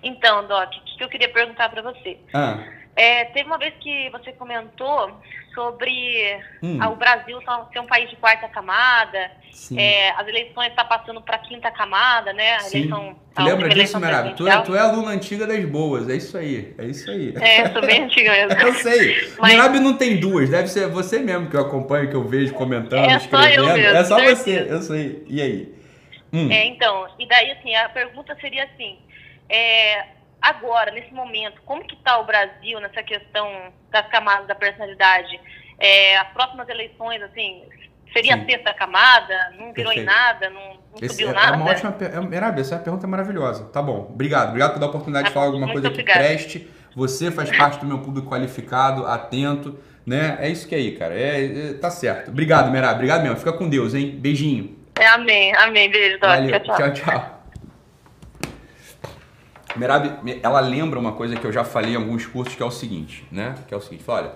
Então, 0.00 0.46
Doc, 0.46 0.72
o 0.76 0.96
que 0.96 1.02
eu 1.02 1.08
queria 1.08 1.28
perguntar 1.28 1.68
para 1.68 1.82
você? 1.82 2.18
Ah. 2.32 2.64
É, 2.94 3.24
teve 3.24 3.48
uma 3.48 3.58
vez 3.58 3.74
que 3.80 4.08
você 4.10 4.32
comentou 4.32 5.20
sobre 5.54 6.38
Hum. 6.62 6.78
ah, 6.80 6.88
o 6.90 6.96
Brasil 6.96 7.38
ser 7.72 7.80
um 7.80 7.86
país 7.86 8.08
de 8.10 8.16
quarta 8.16 8.48
camada, 8.48 9.30
é, 9.76 10.10
as 10.12 10.26
eleições 10.28 10.68
estão 10.68 10.86
passando 10.86 11.20
para 11.20 11.38
quinta 11.38 11.70
camada, 11.70 12.32
né? 12.32 12.54
A 12.56 12.60
Sim. 12.60 12.78
eleição, 12.78 13.16
a 13.34 13.42
lembra 13.44 13.66
última 13.66 13.82
disso, 13.84 13.98
Mirabi? 14.00 14.34
Tu 14.34 14.46
é, 14.48 14.60
tu 14.62 14.74
é 14.74 14.78
aluna 14.78 15.10
antiga 15.10 15.46
das 15.46 15.64
boas, 15.64 16.08
é 16.08 16.14
isso 16.16 16.36
aí, 16.38 16.74
é 16.78 16.84
isso 16.84 17.10
aí. 17.10 17.34
É, 17.40 17.68
sou 17.70 17.82
bem 17.82 18.04
antiga 18.04 18.30
mesmo. 18.30 18.60
Eu 18.62 18.74
sei. 18.74 19.32
Mas- 19.38 19.52
Mirabi 19.52 19.80
não 19.80 19.96
tem 19.96 20.18
duas, 20.20 20.48
deve 20.48 20.68
ser 20.68 20.86
você 20.88 21.18
mesmo 21.18 21.48
que 21.50 21.56
eu 21.56 21.60
acompanho, 21.60 22.08
que 22.08 22.16
eu 22.16 22.24
vejo 22.24 22.54
comentando, 22.54 23.04
É 23.10 23.18
só 23.18 23.36
eu 23.42 23.64
escrevendo. 23.64 23.72
mesmo, 23.74 23.96
é 23.98 24.04
só 24.04 24.20
você, 24.20 24.36
certeza. 24.36 24.74
eu 24.74 24.82
sei. 24.82 25.24
E 25.28 25.42
aí? 25.42 25.74
Hum. 26.32 26.50
É, 26.50 26.64
então, 26.66 27.08
e 27.18 27.26
daí 27.26 27.50
assim, 27.52 27.74
a 27.74 27.88
pergunta 27.88 28.36
seria 28.40 28.64
assim, 28.64 28.98
é, 29.48 30.04
agora, 30.40 30.90
nesse 30.90 31.12
momento, 31.12 31.60
como 31.64 31.84
que 31.84 31.94
está 31.94 32.18
o 32.18 32.24
Brasil 32.24 32.80
nessa 32.80 33.02
questão 33.02 33.72
das 33.90 34.06
camadas 34.08 34.46
da 34.46 34.54
personalidade? 34.54 35.40
É, 35.78 36.16
as 36.18 36.28
próximas 36.28 36.68
eleições, 36.68 37.22
assim, 37.22 37.62
seria 38.12 38.34
Sim. 38.34 38.42
a 38.42 38.44
sexta 38.44 38.74
camada? 38.74 39.34
Não 39.58 39.72
virou 39.72 39.92
Perfeito. 39.92 40.00
em 40.00 40.04
nada? 40.04 40.50
Não, 40.50 40.60
não 40.60 40.80
Esse 41.00 41.14
subiu 41.14 41.30
é, 41.30 41.32
nada? 41.32 41.54
é 41.54 41.56
uma 41.56 41.70
ótima 41.70 41.92
pergunta. 41.92 42.28
Mirabi, 42.28 42.60
essa 42.60 42.78
pergunta 42.78 43.06
é 43.06 43.08
maravilhosa. 43.08 43.64
Tá 43.66 43.80
bom. 43.82 44.08
Obrigado. 44.12 44.48
Obrigado 44.48 44.72
por 44.72 44.78
dar 44.78 44.86
a 44.86 44.88
oportunidade 44.88 45.28
de 45.28 45.34
falar 45.34 45.46
bom, 45.46 45.52
alguma 45.52 45.72
coisa 45.72 45.88
que 45.88 45.94
obrigada. 45.94 46.20
preste. 46.20 46.70
Você 46.94 47.30
faz 47.30 47.56
parte 47.56 47.78
do 47.78 47.86
meu 47.86 47.98
público 47.98 48.28
qualificado, 48.28 49.06
atento, 49.06 49.78
né? 50.04 50.36
É 50.40 50.48
isso 50.48 50.68
que 50.68 50.74
é 50.74 50.78
aí, 50.78 50.92
cara. 50.96 51.14
É, 51.14 51.70
é- 51.70 51.74
tá 51.74 51.90
certo. 51.90 52.30
Obrigado, 52.30 52.70
Mirabi. 52.70 52.94
Obrigado 52.94 53.22
mesmo. 53.22 53.36
Fica 53.36 53.52
com 53.52 53.68
Deus, 53.68 53.94
hein? 53.94 54.10
Beijinho. 54.18 54.76
É, 54.98 55.06
amém, 55.06 55.54
amém. 55.56 55.90
Beijo. 55.90 56.18
Tchau, 56.18 56.62
tchau. 56.62 56.76
tchau. 56.76 56.92
tchau. 56.92 57.39
Merab, 59.80 60.20
ela 60.42 60.60
lembra 60.60 60.98
uma 60.98 61.12
coisa 61.12 61.34
que 61.34 61.46
eu 61.46 61.50
já 61.50 61.64
falei 61.64 61.94
em 61.94 61.96
alguns 61.96 62.26
cursos, 62.26 62.54
que 62.54 62.62
é 62.62 62.66
o 62.66 62.70
seguinte, 62.70 63.26
né? 63.32 63.54
Que 63.66 63.72
é 63.72 63.76
o 63.78 63.80
seguinte, 63.80 64.04
olha, 64.06 64.34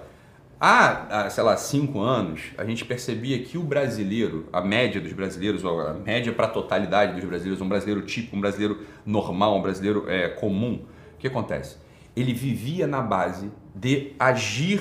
há, 0.59 1.29
sei 1.29 1.45
lá, 1.45 1.55
cinco 1.59 2.01
anos, 2.01 2.41
a 2.57 2.65
gente 2.65 2.83
percebia 2.83 3.39
que 3.41 3.59
o 3.59 3.63
brasileiro, 3.63 4.49
a 4.51 4.63
média 4.63 5.03
dos 5.03 5.13
brasileiros, 5.13 5.63
ou 5.63 5.83
a 5.83 5.93
média 5.93 6.33
para 6.33 6.47
a 6.47 6.49
totalidade 6.49 7.13
dos 7.13 7.25
brasileiros, 7.25 7.61
um 7.61 7.69
brasileiro 7.69 8.01
típico, 8.07 8.35
um 8.35 8.41
brasileiro 8.41 8.87
normal, 9.05 9.59
um 9.59 9.61
brasileiro 9.61 10.07
é, 10.09 10.29
comum, 10.29 10.81
o 11.15 11.19
que 11.19 11.27
acontece? 11.27 11.77
Ele 12.17 12.33
vivia 12.33 12.87
na 12.87 13.03
base 13.03 13.51
de 13.75 14.13
agir, 14.19 14.81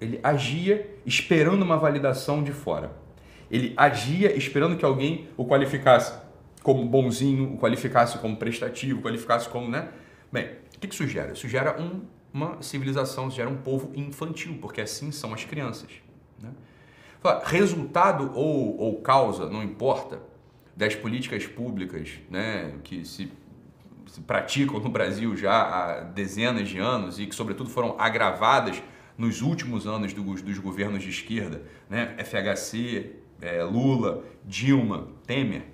ele 0.00 0.18
agia 0.24 0.90
esperando 1.06 1.62
uma 1.62 1.76
validação 1.76 2.42
de 2.42 2.50
fora. 2.50 2.90
Ele 3.48 3.72
agia 3.76 4.36
esperando 4.36 4.76
que 4.76 4.84
alguém 4.84 5.28
o 5.36 5.44
qualificasse 5.46 6.23
como 6.64 6.82
bonzinho, 6.86 7.58
qualificasse 7.58 8.18
como 8.18 8.38
prestativo, 8.38 9.02
qualificasse 9.02 9.46
como, 9.50 9.68
né? 9.68 9.90
Bem, 10.32 10.48
o 10.74 10.80
que 10.80 11.06
gera? 11.06 11.34
Isso 11.34 11.46
gera 11.46 11.78
um, 11.80 12.00
uma 12.32 12.60
civilização, 12.62 13.28
isso 13.28 13.36
gera 13.36 13.50
um 13.50 13.58
povo 13.58 13.92
infantil, 13.94 14.56
porque 14.62 14.80
assim 14.80 15.12
são 15.12 15.34
as 15.34 15.44
crianças. 15.44 15.90
Né? 16.42 16.50
Resultado 17.44 18.32
ou, 18.34 18.78
ou 18.78 19.02
causa, 19.02 19.48
não 19.50 19.62
importa, 19.62 20.22
das 20.74 20.94
políticas 20.96 21.46
públicas 21.46 22.12
né, 22.30 22.72
que 22.82 23.04
se, 23.04 23.30
se 24.06 24.20
praticam 24.22 24.80
no 24.80 24.88
Brasil 24.88 25.36
já 25.36 25.52
há 25.52 26.00
dezenas 26.00 26.66
de 26.66 26.78
anos 26.78 27.20
e 27.20 27.26
que, 27.26 27.34
sobretudo, 27.34 27.68
foram 27.68 27.94
agravadas 27.98 28.82
nos 29.18 29.42
últimos 29.42 29.86
anos 29.86 30.14
do- 30.14 30.22
dos 30.22 30.58
governos 30.58 31.02
de 31.02 31.10
esquerda, 31.10 31.62
né? 31.90 32.14
FHC, 32.18 33.16
eh, 33.42 33.62
Lula, 33.62 34.24
Dilma, 34.44 35.08
Temer. 35.26 35.73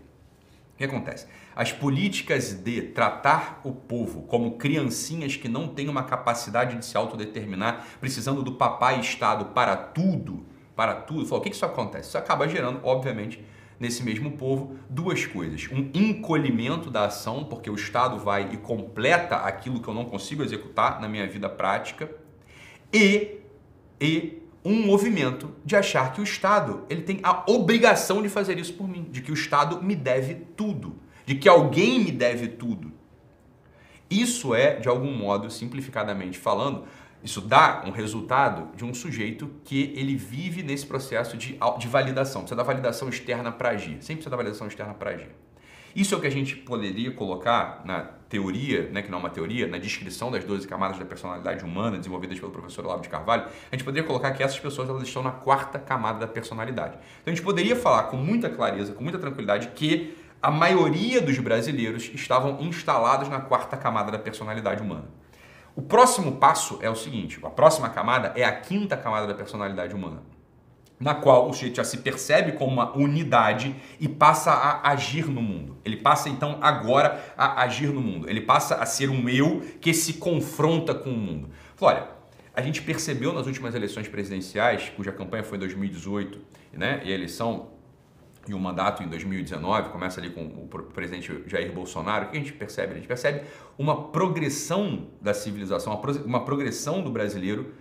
Que 0.81 0.87
acontece? 0.87 1.27
As 1.55 1.71
políticas 1.71 2.55
de 2.55 2.81
tratar 2.81 3.61
o 3.63 3.71
povo 3.71 4.23
como 4.23 4.57
criancinhas 4.57 5.37
que 5.37 5.47
não 5.47 5.69
têm 5.69 5.91
uma 5.91 6.05
capacidade 6.05 6.79
de 6.79 6.87
se 6.87 6.97
autodeterminar, 6.97 7.87
precisando 8.01 8.43
do 8.43 8.53
papai 8.53 8.99
Estado 8.99 9.45
para 9.53 9.77
tudo, 9.77 10.43
para 10.75 10.95
tudo, 10.95 11.27
Fala, 11.27 11.39
o 11.39 11.43
que 11.43 11.51
que 11.51 11.57
isso 11.57 11.67
acontece? 11.67 12.09
Isso 12.09 12.17
acaba 12.17 12.49
gerando, 12.49 12.81
obviamente, 12.83 13.45
nesse 13.79 14.03
mesmo 14.03 14.39
povo, 14.39 14.75
duas 14.89 15.27
coisas. 15.27 15.69
Um 15.71 15.91
encolhimento 15.93 16.91
da 16.91 17.05
ação, 17.05 17.45
porque 17.45 17.69
o 17.69 17.75
Estado 17.75 18.19
vai 18.19 18.49
e 18.51 18.57
completa 18.57 19.37
aquilo 19.37 19.83
que 19.83 19.89
eu 19.89 19.93
não 19.93 20.07
consigo 20.07 20.43
executar 20.43 20.99
na 20.99 21.11
minha 21.11 21.29
vida 21.29 21.51
prática, 21.51 22.11
e, 22.91 23.39
e 24.01 24.40
um 24.65 24.87
movimento 24.87 25.55
de 25.65 25.75
achar 25.75 26.13
que 26.13 26.21
o 26.21 26.25
Estado 26.25 26.85
ele 26.89 27.03
tem 27.03 27.21
a 27.23 27.45
obrigação 27.51 28.23
de 28.23 28.29
fazer 28.29 28.59
isso 28.59 28.75
por 28.75 28.89
mim, 28.89 29.09
de 29.11 29.23
que 29.23 29.31
o 29.31 29.35
Estado 29.35 29.83
me 29.83 29.97
deve 29.97 30.35
tudo, 30.35 30.97
de 31.25 31.35
que 31.35 31.49
alguém 31.49 32.01
me 32.01 32.13
deve 32.13 32.49
tudo. 32.49 32.93
Isso 34.11 34.55
é, 34.55 34.75
de 34.77 34.89
algum 34.89 35.13
modo, 35.13 35.51
simplificadamente 35.51 36.39
falando, 36.39 36.85
isso 37.23 37.41
dá 37.41 37.85
um 37.87 37.91
resultado 37.91 38.75
de 38.75 38.85
um 38.85 38.95
sujeito 38.95 39.51
que 39.65 39.93
ele 39.95 40.17
vive 40.17 40.63
nesse 40.63 40.87
processo 40.87 41.37
de, 41.37 41.59
de 41.79 41.89
validação, 41.89 42.43
precisa 42.43 42.57
da 42.57 42.63
validação 42.63 43.09
externa 43.09 43.53
para 43.53 43.71
agir, 43.71 43.99
sempre 44.01 44.17
precisa 44.17 44.31
da 44.31 44.37
validação 44.37 44.67
externa 44.67 44.95
para 44.95 45.11
agir. 45.11 45.31
Isso 45.95 46.15
é 46.15 46.19
o 46.19 46.21
que 46.21 46.27
a 46.27 46.31
gente 46.31 46.57
poderia 46.57 47.11
colocar 47.11 47.83
na 47.85 48.01
teoria, 48.29 48.89
né, 48.91 49.03
que 49.03 49.11
não 49.11 49.19
é 49.19 49.21
uma 49.21 49.31
teoria, 49.31 49.67
na 49.67 49.77
descrição 49.77 50.31
das 50.31 50.45
12 50.45 50.67
camadas 50.67 50.99
da 50.99 51.05
personalidade 51.05 51.65
humana 51.65 51.99
desenvolvidas 51.99 52.39
pelo 52.39 52.53
professor 52.53 52.85
Olavo 52.85 53.03
de 53.03 53.09
Carvalho, 53.09 53.43
a 53.71 53.75
gente 53.75 53.85
poderia 53.85 54.07
colocar 54.07 54.31
que 54.31 54.43
essas 54.43 54.61
pessoas 54.61 54.89
elas 54.89 55.03
estão 55.03 55.21
na 55.21 55.33
quarta 55.33 55.81
camada 55.81 56.21
da 56.21 56.29
personalidade. 56.29 56.95
Então 57.21 57.33
a 57.33 57.35
gente 57.35 57.43
poderia 57.43 57.75
falar 57.75 58.05
com 58.05 58.17
muita 58.17 58.49
clareza, 58.49 58.93
com 58.93 59.03
muita 59.03 59.19
tranquilidade, 59.19 59.69
que 59.75 60.17
a 60.41 60.51
maioria 60.51 61.21
dos 61.21 61.39
brasileiros 61.39 62.09
estavam 62.15 62.61
instalados 62.61 63.29
na 63.29 63.41
quarta 63.41 63.77
camada 63.77 64.13
da 64.13 64.19
personalidade 64.19 64.81
humana. 64.81 65.09
O 65.75 65.83
próximo 65.83 66.37
passo 66.37 66.79
é 66.81 66.89
o 66.89 66.95
seguinte: 66.95 67.41
a 67.43 67.51
próxima 67.51 67.89
camada 67.91 68.33
é 68.37 68.45
a 68.45 68.53
quinta 68.53 68.97
camada 68.97 69.27
da 69.27 69.35
personalidade 69.35 69.95
humana 69.95 70.23
na 71.01 71.15
qual 71.15 71.49
o 71.49 71.53
sujeito 71.55 71.77
já 71.77 71.85
se 71.85 71.97
percebe 71.97 72.53
como 72.53 72.71
uma 72.71 72.95
unidade 72.95 73.75
e 73.99 74.07
passa 74.07 74.53
a 74.53 74.91
agir 74.91 75.27
no 75.27 75.41
mundo. 75.41 75.79
Ele 75.83 75.97
passa 75.97 76.29
então 76.29 76.59
agora 76.61 77.33
a 77.39 77.63
agir 77.63 77.89
no 77.89 78.03
mundo. 78.03 78.29
Ele 78.29 78.43
passa 78.43 78.75
a 78.75 78.85
ser 78.85 79.09
um 79.09 79.27
eu 79.27 79.63
que 79.81 79.95
se 79.95 80.15
confronta 80.15 80.95
com 80.95 81.09
o 81.09 81.17
mundo. 81.17 81.49
Olha, 81.81 82.07
a 82.55 82.61
gente 82.61 82.83
percebeu 82.83 83.33
nas 83.33 83.47
últimas 83.47 83.75
eleições 83.75 84.09
presidenciais, 84.09 84.93
cuja 84.95 85.11
campanha 85.11 85.43
foi 85.43 85.57
em 85.57 85.61
2018, 85.61 86.39
né, 86.75 87.01
e 87.03 87.11
a 87.11 87.15
eleição 87.15 87.71
e 88.49 88.55
o 88.55 88.59
mandato 88.59 89.03
em 89.03 89.09
2019, 89.09 89.91
começa 89.91 90.21
ali 90.21 90.31
com 90.31 90.43
o 90.43 90.67
presidente 90.67 91.45
Jair 91.47 91.73
Bolsonaro, 91.73 92.27
o 92.27 92.31
que 92.31 92.37
a 92.37 92.41
gente 92.41 92.53
percebe? 92.53 92.93
A 92.93 92.97
gente 92.97 93.07
percebe 93.07 93.43
uma 93.79 94.09
progressão 94.09 95.09
da 95.21 95.33
civilização, 95.33 96.01
uma 96.25 96.45
progressão 96.45 97.03
do 97.03 97.11
brasileiro 97.11 97.75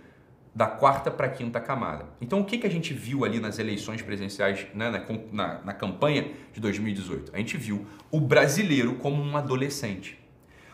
da 0.54 0.66
quarta 0.66 1.10
para 1.10 1.26
a 1.26 1.30
quinta 1.30 1.60
camada. 1.60 2.06
Então, 2.20 2.40
o 2.40 2.44
que, 2.44 2.58
que 2.58 2.66
a 2.66 2.70
gente 2.70 2.92
viu 2.92 3.24
ali 3.24 3.38
nas 3.38 3.58
eleições 3.58 4.02
presidenciais, 4.02 4.66
né, 4.74 4.90
na, 4.90 5.04
na, 5.32 5.60
na, 5.64 5.72
campanha 5.72 6.30
de 6.52 6.60
2018? 6.60 7.34
A 7.34 7.38
gente 7.38 7.56
viu 7.56 7.86
o 8.10 8.20
brasileiro 8.20 8.96
como 8.96 9.22
um 9.22 9.36
adolescente. 9.36 10.18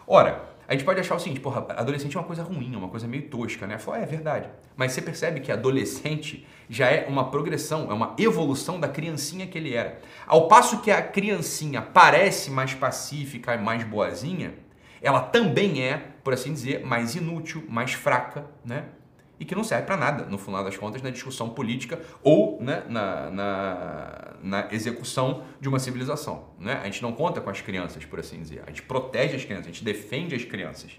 Ora, 0.06 0.56
a 0.66 0.72
gente 0.72 0.84
pode 0.84 0.98
achar 0.98 1.14
o 1.14 1.18
seguinte, 1.18 1.40
porra, 1.40 1.64
adolescente 1.76 2.16
é 2.16 2.20
uma 2.20 2.26
coisa 2.26 2.42
ruim, 2.42 2.74
é 2.74 2.76
uma 2.76 2.88
coisa 2.88 3.06
meio 3.06 3.28
tosca, 3.28 3.66
né? 3.66 3.78
Fala, 3.78 3.98
é, 3.98 4.02
é 4.02 4.06
verdade. 4.06 4.48
Mas 4.76 4.92
você 4.92 5.02
percebe 5.02 5.40
que 5.40 5.52
adolescente 5.52 6.46
já 6.68 6.88
é 6.88 7.06
uma 7.06 7.30
progressão, 7.30 7.90
é 7.90 7.94
uma 7.94 8.16
evolução 8.18 8.80
da 8.80 8.88
criancinha 8.88 9.46
que 9.46 9.56
ele 9.56 9.74
era. 9.74 10.00
Ao 10.26 10.48
passo 10.48 10.80
que 10.80 10.90
a 10.90 11.02
criancinha 11.02 11.82
parece 11.82 12.50
mais 12.50 12.74
pacífica 12.74 13.54
e 13.54 13.58
mais 13.58 13.84
boazinha, 13.84 14.54
ela 15.00 15.20
também 15.20 15.82
é, 15.82 15.98
por 16.24 16.32
assim 16.32 16.52
dizer, 16.52 16.84
mais 16.84 17.14
inútil, 17.14 17.64
mais 17.68 17.92
fraca, 17.92 18.46
né? 18.64 18.86
E 19.38 19.44
que 19.44 19.54
não 19.54 19.62
serve 19.62 19.84
para 19.86 19.96
nada, 19.96 20.24
no 20.24 20.38
final 20.38 20.64
das 20.64 20.76
contas, 20.76 21.02
na 21.02 21.10
discussão 21.10 21.50
política 21.50 22.00
ou 22.22 22.60
né, 22.60 22.84
na, 22.88 23.30
na, 23.30 24.34
na, 24.42 24.68
execução 24.72 25.44
de 25.60 25.68
uma 25.68 25.78
civilização. 25.78 26.50
Né? 26.58 26.80
A 26.82 26.84
gente 26.86 27.02
não 27.02 27.12
conta 27.12 27.40
com 27.40 27.50
as 27.50 27.60
crianças, 27.60 28.04
por 28.04 28.18
assim 28.18 28.40
dizer. 28.40 28.62
A 28.64 28.70
gente 28.70 28.82
protege 28.82 29.36
as 29.36 29.44
crianças, 29.44 29.66
a 29.66 29.70
gente 29.70 29.84
defende 29.84 30.34
as 30.34 30.44
crianças. 30.44 30.92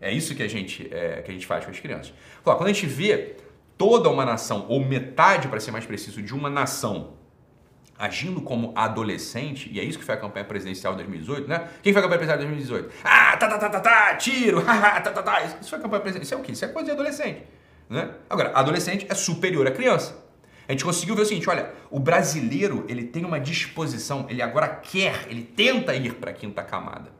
É 0.00 0.12
isso 0.12 0.34
que 0.34 0.42
a 0.42 0.48
gente, 0.48 0.88
é, 0.92 1.20
que 1.22 1.30
a 1.30 1.34
gente 1.34 1.46
faz 1.46 1.64
com 1.64 1.70
as 1.70 1.80
crianças. 1.80 2.14
Quando 2.42 2.64
a 2.64 2.72
gente 2.72 2.86
vê 2.86 3.36
toda 3.76 4.08
uma 4.08 4.24
nação, 4.24 4.66
ou 4.68 4.84
metade, 4.84 5.48
para 5.48 5.58
ser 5.58 5.72
mais 5.72 5.84
preciso, 5.84 6.22
de 6.22 6.34
uma 6.34 6.48
nação 6.48 7.14
agindo 7.98 8.40
como 8.40 8.72
adolescente, 8.74 9.68
e 9.70 9.78
é 9.78 9.84
isso 9.84 9.98
que 9.98 10.04
foi 10.04 10.14
a 10.14 10.18
campanha 10.18 10.44
presidencial 10.46 10.94
de 10.94 10.98
2018, 10.98 11.46
né? 11.46 11.68
Quem 11.82 11.92
foi 11.92 12.00
a 12.00 12.02
campanha 12.02 12.18
presidencial 12.18 12.38
de 12.38 12.62
2018? 12.62 12.94
Ah, 13.04 13.36
tá, 13.36 13.46
tá, 13.46 13.58
tá, 13.58 13.68
tá, 13.68 13.80
tá, 13.80 14.14
tiro, 14.16 14.62
tá, 14.64 15.00
tá, 15.00 15.22
tá. 15.22 15.42
Isso 15.42 15.68
foi 15.68 15.78
a 15.78 15.82
campanha 15.82 16.00
presidencial. 16.00 16.22
Isso 16.22 16.34
é 16.34 16.36
o 16.38 16.40
quê? 16.40 16.52
Isso 16.52 16.64
é 16.64 16.68
coisa 16.68 16.86
de 16.86 16.92
adolescente. 16.92 17.42
Né? 17.90 18.08
Agora, 18.30 18.52
adolescente 18.54 19.04
é 19.08 19.14
superior 19.14 19.66
à 19.66 19.72
criança. 19.72 20.16
A 20.68 20.72
gente 20.72 20.84
conseguiu 20.84 21.16
ver 21.16 21.22
o 21.22 21.26
seguinte, 21.26 21.50
olha, 21.50 21.72
o 21.90 21.98
brasileiro 21.98 22.84
ele 22.88 23.02
tem 23.02 23.24
uma 23.24 23.40
disposição, 23.40 24.26
ele 24.28 24.40
agora 24.40 24.68
quer, 24.68 25.26
ele 25.28 25.42
tenta 25.42 25.96
ir 25.96 26.14
para 26.14 26.30
a 26.30 26.32
quinta 26.32 26.62
camada. 26.62 27.10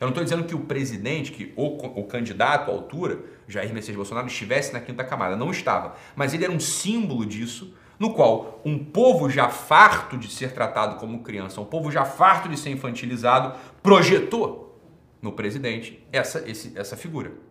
Eu 0.00 0.06
não 0.06 0.08
estou 0.08 0.24
dizendo 0.24 0.44
que 0.44 0.54
o 0.54 0.60
presidente, 0.60 1.30
que 1.30 1.52
o, 1.54 2.00
o 2.00 2.04
candidato 2.04 2.70
à 2.70 2.72
altura, 2.72 3.18
Jair 3.46 3.70
Messias 3.74 3.94
Bolsonaro, 3.94 4.26
estivesse 4.28 4.72
na 4.72 4.80
quinta 4.80 5.04
camada. 5.04 5.36
Não 5.36 5.50
estava. 5.50 5.94
Mas 6.16 6.32
ele 6.32 6.44
era 6.44 6.52
um 6.52 6.58
símbolo 6.58 7.26
disso, 7.26 7.74
no 7.98 8.14
qual 8.14 8.62
um 8.64 8.82
povo 8.82 9.28
já 9.28 9.50
farto 9.50 10.16
de 10.16 10.32
ser 10.32 10.52
tratado 10.52 10.96
como 10.96 11.22
criança, 11.22 11.60
um 11.60 11.66
povo 11.66 11.92
já 11.92 12.06
farto 12.06 12.48
de 12.48 12.58
ser 12.58 12.70
infantilizado, 12.70 13.54
projetou 13.82 14.80
no 15.20 15.32
presidente 15.32 16.02
essa, 16.10 16.48
esse, 16.48 16.72
essa 16.78 16.96
figura 16.96 17.49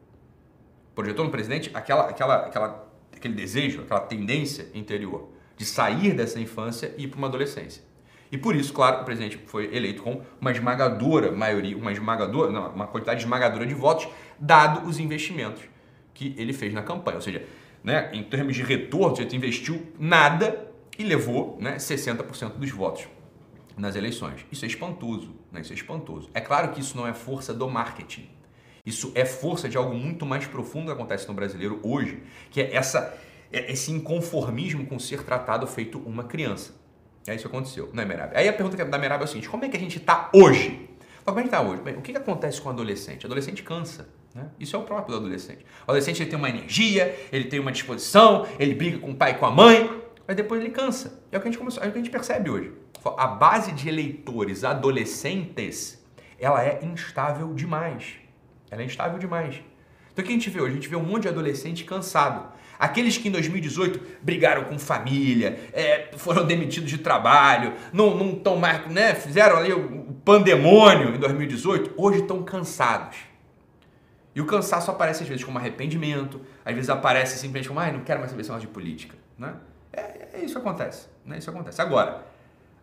projetou 1.00 1.24
no 1.24 1.32
presidente 1.32 1.72
aquela, 1.74 2.10
aquela, 2.10 2.36
aquela, 2.46 2.92
aquele 3.16 3.34
desejo, 3.34 3.84
aquela 3.84 4.02
tendência 4.02 4.68
interior 4.74 5.30
de 5.56 5.64
sair 5.64 6.14
dessa 6.14 6.42
infância 6.42 6.94
e 6.98 7.06
ir 7.06 7.08
para 7.08 7.18
uma 7.18 7.28
adolescência. 7.28 7.82
E 8.30 8.38
por 8.38 8.54
isso, 8.54 8.74
claro, 8.74 9.02
o 9.02 9.06
presidente 9.06 9.40
foi 9.46 9.74
eleito 9.74 10.04
com 10.04 10.22
uma 10.42 10.52
esmagadora 10.52 11.32
maioria, 11.32 11.78
uma 11.78 11.94
esmagadora, 11.94 12.52
não, 12.52 12.70
uma 12.72 12.86
quantidade 12.86 13.22
esmagadora 13.22 13.66
de 13.66 13.74
votos, 13.74 14.10
dado 14.38 14.86
os 14.90 15.00
investimentos 15.00 15.64
que 16.14 16.36
ele 16.38 16.52
fez 16.52 16.74
na 16.74 16.84
campanha. 16.84 17.16
Ou 17.16 17.22
seja, 17.22 17.46
né, 17.82 18.10
em 18.12 18.22
termos 18.22 18.54
de 18.54 18.62
retorno, 18.62 19.16
ele 19.22 19.36
investiu 19.38 19.94
nada 19.98 20.70
e 20.98 21.04
levou 21.06 21.58
né, 21.62 21.78
60% 21.78 22.58
dos 22.58 22.72
votos 22.72 23.08
nas 23.78 23.96
eleições. 23.96 24.46
Isso 24.52 24.66
é 24.66 24.68
espantoso, 24.68 25.34
né? 25.50 25.62
Isso 25.62 25.72
é 25.72 25.76
espantoso. 25.78 26.30
É 26.34 26.42
claro 26.42 26.74
que 26.74 26.82
isso 26.82 26.98
não 26.98 27.08
é 27.08 27.14
força 27.14 27.54
do 27.54 27.70
marketing. 27.70 28.28
Isso 28.90 29.12
é 29.14 29.24
força 29.24 29.70
de 29.70 29.78
algo 29.78 29.94
muito 29.94 30.26
mais 30.26 30.48
profundo 30.48 30.88
que 30.88 30.92
acontece 30.92 31.28
no 31.28 31.34
brasileiro 31.36 31.80
hoje, 31.84 32.24
que 32.50 32.60
é 32.60 32.76
essa, 32.76 33.16
é 33.54 33.72
esse 33.72 33.92
inconformismo 33.92 34.88
com 34.88 34.98
ser 34.98 35.22
tratado 35.24 35.68
feito 35.68 36.00
uma 36.00 36.24
criança. 36.24 36.74
É 37.28 37.36
isso 37.36 37.48
que 37.48 37.56
aconteceu, 37.56 37.90
não 37.94 38.02
é, 38.02 38.06
Merab? 38.06 38.36
Aí 38.36 38.48
a 38.48 38.54
pergunta 38.54 38.84
da 38.84 38.98
Merab 38.98 39.22
é 39.22 39.24
a 39.26 39.28
seguinte: 39.28 39.48
como 39.48 39.64
é 39.64 39.70
que 39.70 39.78
a 39.78 39.80
gente 39.80 40.00
está 40.00 40.32
hoje? 40.34 40.90
Como 41.24 41.38
é 41.38 41.44
que 41.44 41.48
está 41.50 41.62
hoje? 41.62 41.84
Bem, 41.84 41.96
o 41.96 42.02
que, 42.02 42.12
que 42.12 42.18
acontece 42.18 42.60
com 42.60 42.70
o 42.70 42.72
adolescente? 42.72 43.26
O 43.26 43.28
adolescente 43.28 43.62
cansa. 43.62 44.10
Né? 44.34 44.50
Isso 44.60 44.76
é 44.76 44.80
o 44.80 44.84
próprio 44.84 45.16
do 45.16 45.26
adolescente. 45.26 45.64
O 45.82 45.92
adolescente 45.92 46.24
ele 46.24 46.30
tem 46.32 46.40
uma 46.40 46.50
energia, 46.50 47.16
ele 47.32 47.46
tem 47.46 47.60
uma 47.60 47.72
disposição, 47.72 48.48
ele 48.58 48.74
briga 48.74 48.98
com 48.98 49.12
o 49.12 49.16
pai 49.16 49.32
e 49.32 49.34
com 49.36 49.46
a 49.46 49.52
mãe, 49.52 50.02
mas 50.26 50.36
depois 50.36 50.62
ele 50.62 50.72
cansa. 50.72 51.22
É 51.32 51.38
o 51.38 51.42
que 51.42 51.48
a 51.48 51.52
gente, 51.52 51.60
começou, 51.60 51.84
é 51.84 51.88
o 51.88 51.92
que 51.92 52.00
a 52.00 52.02
gente 52.02 52.12
percebe 52.12 52.50
hoje. 52.50 52.74
A 53.18 53.28
base 53.28 53.72
de 53.72 53.88
eleitores 53.88 54.64
adolescentes 54.64 56.04
ela 56.40 56.64
é 56.64 56.80
instável 56.84 57.54
demais. 57.54 58.16
Ela 58.72 58.82
é 58.82 58.86
instável 58.86 59.18
demais. 59.20 59.62
Então 60.12 60.24
o 60.24 60.28
que 60.28 60.34
a 60.34 60.36
gente 60.36 60.50
vê 60.50 60.62
hoje? 60.62 60.72
A 60.72 60.76
gente 60.76 60.90
vê 60.90 60.96
um 60.96 61.04
monte 61.04 61.24
de 61.24 61.28
adolescente 61.30 61.84
cansado. 61.84 62.52
Aqueles 62.78 63.18
que 63.18 63.28
em 63.28 63.32
2018 63.32 64.00
brigaram 64.22 64.64
com 64.64 64.80
família, 64.80 65.60
é, 65.74 66.12
foram 66.18 66.46
demitidos 66.48 66.90
de 66.90 66.98
trabalho, 66.98 67.74
não 67.92 68.32
estão 68.32 68.56
mais, 68.56 68.88
né, 68.88 69.14
fizeram 69.16 69.58
ali 69.58 69.74
o 69.74 70.14
pandemônio 70.24 71.14
em 71.14 71.20
2018, 71.20 71.94
hoje 71.98 72.22
estão 72.22 72.42
cansados. 72.44 73.18
E 74.34 74.42
o 74.42 74.46
cansaço 74.46 74.90
aparece 74.90 75.24
às 75.24 75.30
vezes 75.30 75.44
como 75.44 75.58
arrependimento, 75.58 76.40
às 76.64 76.74
vezes 76.74 76.90
aparece 76.90 77.38
simplesmente 77.38 77.68
como, 77.68 77.80
ai, 77.82 77.92
não 77.92 78.02
quero 78.02 78.20
mais 78.20 78.32
saber 78.32 78.48
mais 78.48 78.62
de 78.62 78.68
política. 78.68 79.18
Né? 79.38 79.56
É, 79.92 80.28
é, 80.34 80.46
isso 80.46 80.58
acontece. 80.58 81.08
Né? 81.26 81.38
Isso 81.38 81.50
acontece. 81.50 81.82
Agora, 81.82 82.26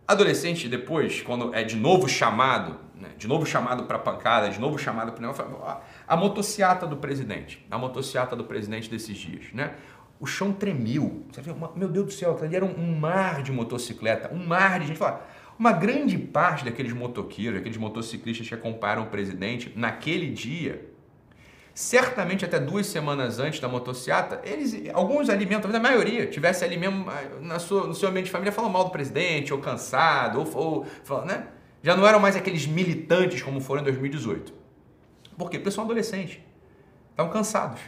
adolescente 0.07 0.69
depois, 0.69 1.23
quando 1.23 1.55
é 1.55 1.63
de 1.63 1.77
novo 1.77 2.09
chamado 2.09 2.79
né? 3.01 3.11
de 3.17 3.29
novo 3.29 3.45
chamado 3.45 3.85
para 3.85 3.99
pancada, 3.99 4.49
de 4.49 4.59
novo 4.59 4.79
chamado 4.79 5.13
para 5.13 5.81
a 6.07 6.17
motociata 6.17 6.87
do 6.87 6.97
presidente, 6.97 7.65
a 7.71 7.79
motociata 7.79 8.35
do 8.35 8.45
presidente 8.45 8.91
desses 8.91 9.17
dias, 9.17 9.53
né? 9.53 9.75
O 10.19 10.27
chão 10.27 10.51
tremeu. 10.51 11.27
Você 11.31 11.43
meu 11.75 11.89
Deus 11.89 12.07
do 12.07 12.13
céu, 12.13 12.39
ali 12.43 12.57
era 12.57 12.65
um 12.65 12.99
mar 12.99 13.43
de 13.43 13.53
motocicleta, 13.53 14.33
um 14.33 14.47
mar 14.47 14.81
de 14.81 14.87
gente. 14.87 15.01
Uma 15.59 15.73
grande 15.73 16.19
parte 16.19 16.65
daqueles 16.65 16.93
motoqueiros, 16.93 17.59
aqueles 17.61 17.79
motociclistas 17.79 18.49
que 18.49 18.55
acompanharam 18.55 19.05
o 19.05 19.07
presidente 19.07 19.73
naquele 19.77 20.31
dia, 20.31 20.91
certamente 21.75 22.45
até 22.45 22.59
duas 22.59 22.87
semanas 22.87 23.39
antes 23.39 23.61
da 23.61 23.69
motociata, 23.69 24.41
eles, 24.45 24.75
alguns 24.95 25.29
alimentos, 25.29 25.75
a 25.75 25.79
maioria, 25.79 26.27
tivesse 26.27 26.65
ali 26.65 26.79
mesmo 26.79 27.07
ah, 27.09 27.23
na 27.41 27.59
sua, 27.59 27.87
no 27.87 27.95
seu 27.95 28.09
ambiente 28.09 28.27
de 28.27 28.33
família 28.33 28.53
falando 28.53 28.73
mal 28.73 28.85
do 28.85 28.91
presidente, 28.91 29.53
ou 29.53 29.61
cansado, 29.61 30.39
ou, 30.55 30.87
ou 31.09 31.25
né? 31.27 31.49
Já 31.87 31.97
não 31.97 32.05
eram 32.05 32.19
mais 32.19 32.35
aqueles 32.35 32.67
militantes 32.67 33.41
como 33.43 33.61
foram 33.61 33.81
em 33.83 33.85
2018. 33.85 34.53
Por 35.39 35.49
quê? 35.49 35.57
Porque 35.57 35.71
são 35.71 35.85
adolescentes. 35.85 36.41
Estão 37.11 37.29
cansados. 37.29 37.79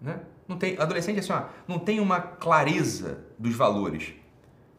Né? 0.00 0.18
Não 0.48 0.58
tem, 0.58 0.76
adolescente 0.76 1.20
assim, 1.20 1.32
ó, 1.32 1.44
não 1.68 1.78
tem 1.78 2.00
uma 2.00 2.20
clareza 2.20 3.24
dos 3.38 3.54
valores. 3.54 4.12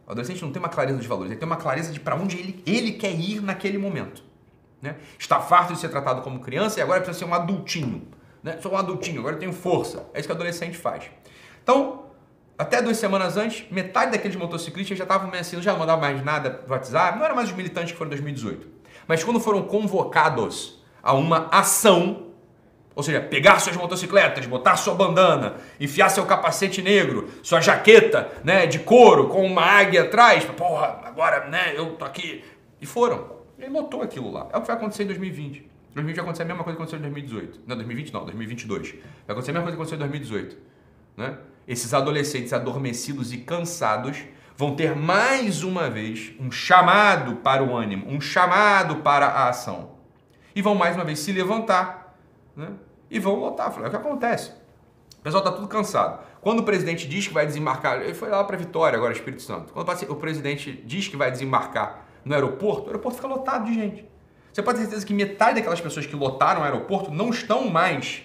O 0.05 0.11
adolescente 0.11 0.41
não 0.41 0.51
tem 0.51 0.61
uma 0.61 0.67
clareza 0.67 0.97
dos 0.97 1.07
valores, 1.07 1.31
ele 1.31 1.39
tem 1.39 1.47
uma 1.47 1.55
clareza 1.55 1.93
de 1.93 2.01
para 2.01 2.17
onde 2.17 2.37
ele, 2.37 2.61
ele 2.65 2.91
quer 2.91 3.17
ir 3.17 3.41
naquele 3.41 3.77
momento. 3.77 4.21
Né? 4.81 4.97
Está 5.17 5.39
farto 5.39 5.71
de 5.71 5.79
ser 5.79 5.87
tratado 5.87 6.21
como 6.21 6.41
criança 6.41 6.77
e 6.77 6.83
agora 6.83 6.99
precisa 6.99 7.25
ser 7.25 7.31
um 7.31 7.33
adultinho. 7.33 8.05
Né? 8.43 8.59
Sou 8.61 8.73
um 8.73 8.77
adultinho, 8.77 9.21
agora 9.21 9.37
eu 9.37 9.39
tenho 9.39 9.53
força. 9.53 10.05
É 10.13 10.19
isso 10.19 10.27
que 10.27 10.33
o 10.33 10.35
adolescente 10.35 10.77
faz. 10.77 11.09
Então, 11.63 12.04
até 12.57 12.81
duas 12.81 12.97
semanas 12.97 13.35
antes, 13.35 13.65
metade 13.69 14.11
daqueles 14.11 14.37
motociclistas 14.37 14.97
já 14.97 15.03
estavam 15.03 15.29
assim, 15.37 15.61
já 15.61 15.73
não 15.73 15.79
mandavam 15.79 16.01
mais 16.01 16.23
nada 16.23 16.61
no 16.65 16.73
WhatsApp, 16.73 17.17
não 17.17 17.25
era 17.25 17.35
mais 17.35 17.49
os 17.49 17.55
militantes 17.55 17.91
que 17.91 17.97
foram 17.97 18.09
em 18.09 18.15
2018. 18.15 18.67
Mas 19.07 19.23
quando 19.23 19.39
foram 19.39 19.63
convocados 19.63 20.81
a 21.03 21.13
uma 21.13 21.47
ação, 21.51 22.27
ou 22.95 23.03
seja, 23.03 23.19
pegar 23.19 23.59
suas 23.59 23.75
motocicletas, 23.75 24.45
botar 24.45 24.77
sua 24.77 24.95
bandana, 24.95 25.55
enfiar 25.79 26.09
seu 26.09 26.25
capacete 26.25 26.81
negro, 26.81 27.29
sua 27.43 27.59
jaqueta 27.59 28.31
né, 28.43 28.65
de 28.65 28.79
couro 28.79 29.27
com 29.27 29.45
uma 29.45 29.61
águia 29.61 30.03
atrás, 30.03 30.45
porra, 30.45 31.01
agora 31.03 31.47
né, 31.49 31.73
eu 31.75 31.95
tô 31.95 32.05
aqui. 32.05 32.43
E 32.79 32.85
foram. 32.85 33.35
Ele 33.59 33.69
lotou 33.69 34.01
aquilo 34.01 34.31
lá. 34.31 34.47
É 34.53 34.57
o 34.57 34.61
que 34.61 34.67
vai 34.67 34.75
acontecer 34.77 35.03
em 35.03 35.07
2020. 35.07 35.57
Em 35.57 35.69
2020 35.93 36.15
vai 36.15 36.23
acontecer 36.23 36.43
a 36.43 36.45
mesma 36.45 36.63
coisa 36.63 36.77
que 36.77 36.83
aconteceu 36.83 36.99
em 36.99 37.01
2018. 37.01 37.61
Não, 37.67 37.75
2020 37.75 38.13
não, 38.13 38.25
2022. 38.25 38.91
Vai 38.91 38.99
acontecer 39.29 39.51
a 39.51 39.53
mesma 39.53 39.71
coisa 39.71 39.77
que 39.77 39.81
aconteceu 39.81 39.95
em 39.95 39.99
2018. 39.99 40.74
Né? 41.15 41.37
Esses 41.67 41.93
adolescentes 41.93 42.53
adormecidos 42.53 43.33
e 43.33 43.37
cansados 43.37 44.23
vão 44.57 44.75
ter 44.75 44.95
mais 44.95 45.63
uma 45.63 45.89
vez 45.89 46.33
um 46.39 46.51
chamado 46.51 47.37
para 47.37 47.63
o 47.63 47.75
ânimo, 47.75 48.07
um 48.07 48.21
chamado 48.21 48.97
para 48.97 49.27
a 49.27 49.49
ação. 49.49 49.95
E 50.55 50.61
vão 50.61 50.75
mais 50.75 50.95
uma 50.95 51.03
vez 51.03 51.19
se 51.19 51.31
levantar 51.31 52.15
né? 52.55 52.69
e 53.09 53.19
vão 53.19 53.35
lotar. 53.35 53.73
É 53.83 53.87
o 53.87 53.89
que 53.89 53.95
acontece. 53.95 54.51
O 55.19 55.23
pessoal 55.23 55.43
está 55.43 55.55
tudo 55.55 55.67
cansado. 55.67 56.23
Quando 56.39 56.59
o 56.59 56.63
presidente 56.63 57.07
diz 57.07 57.27
que 57.27 57.33
vai 57.33 57.45
desembarcar, 57.45 58.01
ele 58.01 58.13
foi 58.13 58.29
lá 58.29 58.43
para 58.43 58.55
Vitória, 58.55 58.95
agora 58.95 59.11
Espírito 59.11 59.41
Santo. 59.41 59.73
Quando 59.73 59.89
o 60.09 60.15
presidente 60.15 60.71
diz 60.85 61.07
que 61.07 61.17
vai 61.17 61.31
desembarcar 61.31 62.05
no 62.23 62.33
aeroporto, 62.33 62.83
o 62.83 62.87
aeroporto 62.87 63.17
fica 63.17 63.27
lotado 63.27 63.65
de 63.65 63.73
gente. 63.73 64.05
Você 64.53 64.61
pode 64.61 64.77
ter 64.77 64.85
certeza 64.85 65.05
que 65.05 65.13
metade 65.13 65.55
daquelas 65.55 65.81
pessoas 65.81 66.05
que 66.05 66.15
lotaram 66.15 66.61
o 66.61 66.63
aeroporto 66.63 67.11
não 67.11 67.29
estão 67.29 67.69
mais 67.69 68.23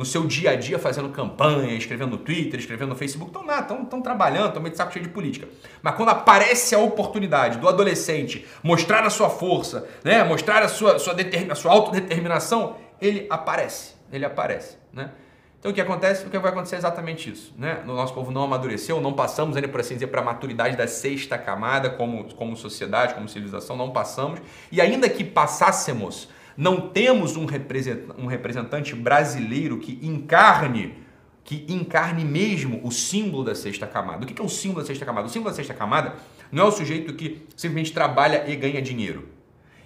no 0.00 0.06
seu 0.06 0.26
dia 0.26 0.52
a 0.52 0.56
dia 0.56 0.78
fazendo 0.78 1.10
campanha, 1.10 1.74
escrevendo 1.74 2.12
no 2.12 2.16
Twitter, 2.16 2.58
escrevendo 2.58 2.88
no 2.88 2.96
Facebook, 2.96 3.28
estão 3.28 3.44
nada, 3.44 3.74
estão, 3.74 4.00
trabalhando, 4.00 4.46
estão 4.46 4.62
meio 4.62 4.70
de 4.70 4.78
saco 4.78 4.94
cheio 4.94 5.04
de 5.04 5.10
política. 5.10 5.46
Mas 5.82 5.94
quando 5.94 6.08
aparece 6.08 6.74
a 6.74 6.78
oportunidade 6.78 7.58
do 7.58 7.68
adolescente 7.68 8.46
mostrar 8.62 9.04
a 9.04 9.10
sua 9.10 9.28
força, 9.28 9.86
né, 10.02 10.24
mostrar 10.24 10.62
a 10.62 10.68
sua, 10.68 10.98
sua, 10.98 11.14
a 11.50 11.54
sua 11.54 11.72
autodeterminação, 11.72 12.76
ele 12.98 13.26
aparece, 13.28 13.92
ele 14.10 14.24
aparece, 14.24 14.78
né? 14.90 15.10
Então 15.58 15.70
o 15.70 15.74
que 15.74 15.80
acontece? 15.82 16.24
O 16.24 16.30
que 16.30 16.38
vai 16.38 16.50
acontecer 16.50 16.76
é 16.76 16.78
exatamente 16.78 17.30
isso, 17.30 17.52
né? 17.58 17.82
O 17.84 17.88
nosso 17.88 18.14
povo 18.14 18.30
não 18.30 18.44
amadureceu, 18.44 19.02
não 19.02 19.12
passamos 19.12 19.54
ainda, 19.54 19.68
por 19.68 19.80
assim 19.80 19.92
dizer, 19.92 20.06
para 20.06 20.22
a 20.22 20.24
maturidade 20.24 20.78
da 20.78 20.88
sexta 20.88 21.36
camada 21.36 21.90
como, 21.90 22.34
como 22.36 22.56
sociedade, 22.56 23.12
como 23.12 23.28
civilização, 23.28 23.76
não 23.76 23.90
passamos. 23.90 24.40
E 24.72 24.80
ainda 24.80 25.10
que 25.10 25.22
passássemos, 25.22 26.30
não 26.60 26.90
temos 26.90 27.38
um 27.38 27.46
representante 27.46 28.94
brasileiro 28.94 29.78
que 29.78 29.98
encarne 30.06 30.94
que 31.42 31.64
encarne 31.70 32.22
mesmo 32.22 32.86
o 32.86 32.92
símbolo 32.92 33.42
da 33.42 33.54
sexta 33.54 33.86
camada. 33.86 34.24
O 34.24 34.28
que 34.28 34.40
é 34.40 34.44
o 34.44 34.48
símbolo 34.48 34.82
da 34.82 34.86
sexta 34.86 35.06
camada? 35.06 35.26
O 35.26 35.30
símbolo 35.30 35.50
da 35.50 35.56
sexta 35.56 35.72
camada 35.72 36.16
não 36.52 36.66
é 36.66 36.68
o 36.68 36.70
sujeito 36.70 37.14
que 37.14 37.46
simplesmente 37.56 37.94
trabalha 37.94 38.44
e 38.46 38.54
ganha 38.54 38.80
dinheiro. 38.82 39.26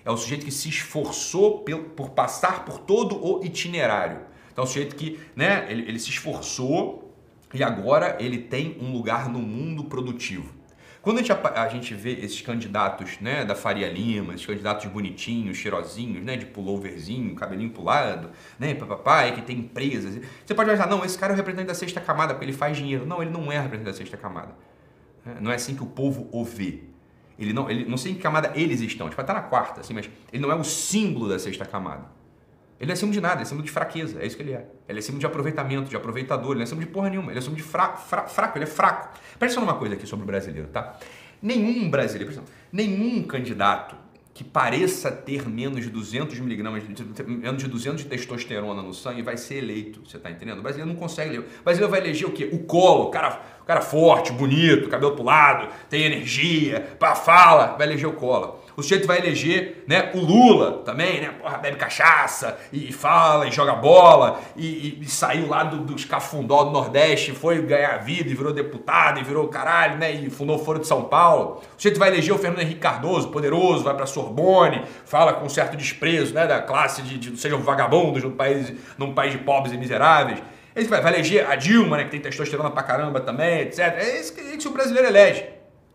É 0.05 0.11
o 0.11 0.17
sujeito 0.17 0.45
que 0.45 0.51
se 0.51 0.69
esforçou 0.69 1.65
por 1.95 2.11
passar 2.11 2.65
por 2.65 2.81
todo 2.81 3.25
o 3.25 3.45
itinerário. 3.45 4.19
Então, 4.53 4.65
é 4.65 4.67
o 4.67 4.69
sujeito 4.69 4.97
que 4.97 5.21
né, 5.37 5.67
ele, 5.71 5.89
ele 5.89 6.01
se 6.01 6.11
esforçou 6.11 7.15
e 7.55 7.63
agora 7.63 8.17
ele 8.19 8.39
tem 8.39 8.77
um 8.81 8.93
lugar 8.93 9.29
no 9.29 9.39
mundo 9.39 9.85
produtivo. 9.85 10.53
Quando 11.05 11.19
a 11.19 11.23
gente, 11.23 11.33
a 11.33 11.69
gente 11.69 11.95
vê 11.95 12.13
esses 12.13 12.41
candidatos 12.41 13.21
né, 13.21 13.45
da 13.45 13.55
Faria 13.55 13.91
Lima, 13.91 14.33
esses 14.33 14.47
candidatos 14.47 14.87
bonitinhos, 14.87 15.59
cheirosinhos, 15.59 16.25
né, 16.25 16.35
de 16.35 16.47
pulloverzinho, 16.47 17.35
cabelinho 17.35 17.69
pulado, 17.69 18.31
né, 18.59 18.75
papai, 18.75 19.35
que 19.35 19.43
tem 19.43 19.59
empresas, 19.59 20.19
você 20.47 20.55
pode 20.55 20.71
pensar, 20.71 20.89
não, 20.89 21.05
esse 21.05 21.19
cara 21.19 21.33
é 21.33 21.35
o 21.35 21.37
representante 21.37 21.69
da 21.69 21.75
sexta 21.75 22.01
camada 22.01 22.33
porque 22.33 22.47
ele 22.47 22.55
faz 22.55 22.75
dinheiro. 22.75 23.05
Não, 23.05 23.21
ele 23.21 23.31
não 23.31 23.53
é 23.53 23.61
representante 23.61 23.93
da 23.93 23.97
sexta 23.99 24.17
camada. 24.17 24.57
É, 25.27 25.39
não 25.43 25.53
é 25.53 25.57
assim 25.57 25.77
que 25.77 25.83
o 25.83 25.87
povo 25.87 26.27
o 26.33 26.43
vê. 26.43 26.85
Ele 27.39 27.53
não, 27.53 27.71
ele, 27.71 27.85
não 27.85 27.99
sei 27.99 28.13
em 28.13 28.15
que 28.15 28.23
camada 28.23 28.51
eles 28.55 28.81
estão, 28.81 29.07
vai 29.11 29.21
estar 29.21 29.35
na 29.35 29.43
quarta, 29.43 29.83
assim, 29.83 29.93
mas 29.93 30.09
ele 30.33 30.43
não 30.43 30.51
é 30.51 30.55
o 30.55 30.65
símbolo 30.65 31.29
da 31.29 31.39
sexta 31.39 31.67
camada. 31.67 32.07
Ele 32.85 32.93
é 32.93 32.97
símbolo 32.97 33.15
de 33.15 33.21
nada, 33.21 33.37
ele 33.37 33.43
é 33.43 33.45
símbolo 33.47 33.65
de 33.65 33.73
fraqueza, 33.73 34.23
é 34.23 34.27
isso 34.27 34.37
que 34.37 34.43
ele 34.43 34.53
é. 34.53 34.67
Ele 34.87 34.99
é 34.99 35.03
símbolo 35.03 35.21
de 35.21 35.27
aproveitamento, 35.27 35.89
de 35.89 35.97
aproveitador, 35.97 36.53
ele 36.53 36.65
é 36.65 36.67
símbolo 36.67 36.87
de 36.87 36.93
porra 36.93 37.09
nenhuma, 37.09 37.33
ele 37.33 37.39
é 37.39 37.41
símbolo 37.41 37.57
de 37.57 37.63
fra, 37.63 37.97
fra, 37.97 38.27
fraco, 38.27 38.59
ele 38.59 38.65
é 38.65 38.69
fraco. 38.69 39.19
Presta 39.39 39.59
numa 39.59 39.75
coisa 39.75 39.95
aqui 39.95 40.07
sobre 40.07 40.25
o 40.25 40.27
brasileiro, 40.27 40.69
tá? 40.69 40.99
Nenhum 41.41 41.89
brasileiro, 41.89 42.31
presta, 42.33 42.53
nenhum 42.71 43.23
candidato 43.23 43.97
que 44.35 44.43
pareça 44.43 45.13
ter 45.13 45.49
menos 45.49 45.83
de 45.83 45.89
200 45.89 46.39
miligramas, 46.41 46.83
menos 47.27 47.63
de 47.63 47.69
200 47.69 48.03
de 48.03 48.09
testosterona 48.11 48.83
no 48.83 48.93
sangue 48.93 49.23
vai 49.23 49.37
ser 49.37 49.59
eleito, 49.59 50.03
você 50.05 50.19
tá 50.19 50.29
entendendo? 50.29 50.59
O 50.59 50.63
brasileiro 50.63 50.93
não 50.93 50.99
consegue 50.99 51.31
ler. 51.31 51.39
O 51.39 51.63
brasileiro 51.63 51.91
vai 51.91 52.01
eleger 52.01 52.29
o 52.29 52.33
quê? 52.33 52.51
O 52.53 52.59
colo, 52.65 53.05
o 53.05 53.11
cara, 53.11 53.41
o 53.63 53.65
cara 53.65 53.81
forte, 53.81 54.33
bonito, 54.33 54.89
cabelo 54.89 55.15
pro 55.15 55.23
lado, 55.23 55.73
tem 55.89 56.03
energia, 56.03 56.81
pra 56.99 57.15
fala, 57.15 57.77
vai 57.79 57.87
eleger 57.87 58.09
o 58.09 58.13
colo. 58.13 58.61
O 58.77 58.83
sujeito 58.83 59.07
vai 59.07 59.19
eleger 59.19 59.85
né, 59.87 60.11
o 60.15 60.19
Lula 60.19 60.83
também, 60.85 61.21
né? 61.21 61.31
Porra, 61.41 61.59
bebe 61.59 61.77
cachaça 61.77 62.59
e 62.73 62.93
fala 62.93 63.47
e 63.47 63.53
joga 63.53 63.75
bola 63.75 64.41
e, 64.57 64.67
e, 64.67 64.99
e 65.03 65.09
saiu 65.09 65.49
lá 65.49 65.63
do, 65.63 65.79
dos 65.79 66.05
cafundó 66.05 66.65
do 66.65 66.71
Nordeste, 66.73 67.33
foi 67.33 67.63
ganhar 67.63 67.99
vida 67.99 68.29
e 68.29 68.35
virou 68.35 68.53
deputado 68.53 69.21
e 69.21 69.23
virou 69.23 69.47
caralho, 69.49 69.97
né? 69.97 70.13
E 70.13 70.29
fundou 70.29 70.57
o 70.57 70.59
Foro 70.59 70.81
de 70.81 70.87
São 70.87 71.05
Paulo. 71.05 71.63
O 71.77 71.81
sujeito 71.81 71.99
vai 71.99 72.09
eleger 72.09 72.35
o 72.35 72.39
Fernando 72.39 72.63
Henrique 72.63 72.81
Cardoso, 72.81 73.29
poderoso, 73.29 73.85
vai 73.85 73.95
pra 73.95 74.07
Sorbonne, 74.07 74.83
fala 75.05 75.35
com 75.35 75.49
certo 75.49 75.77
desprezo 75.77 76.35
né, 76.35 76.47
da 76.47 76.61
classe 76.61 77.03
de, 77.03 77.19
de 77.19 77.41
sejam 77.41 77.61
vagabundos 77.61 78.25
num 78.25 78.33
país, 78.33 78.73
num 78.99 79.15
país 79.15 79.33
de 79.33 79.39
pobres 79.39 79.73
e 79.73 79.77
miseráveis. 79.77 80.43
Ele 80.75 80.89
vai, 80.89 81.01
vai 81.01 81.13
eleger 81.15 81.49
a 81.49 81.55
Dilma, 81.55 81.97
né, 81.97 82.05
que 82.05 82.11
tem 82.11 82.21
testosterona 82.21 82.71
pra 82.71 82.83
caramba 82.83 83.21
também, 83.21 83.61
etc. 83.61 83.79
É 83.79 84.21
isso 84.21 84.35
que, 84.35 84.41
é 84.41 84.45
isso 84.57 84.59
que 84.59 84.69
o 84.69 84.73
brasileiro 84.73 85.07
elege. 85.07 85.45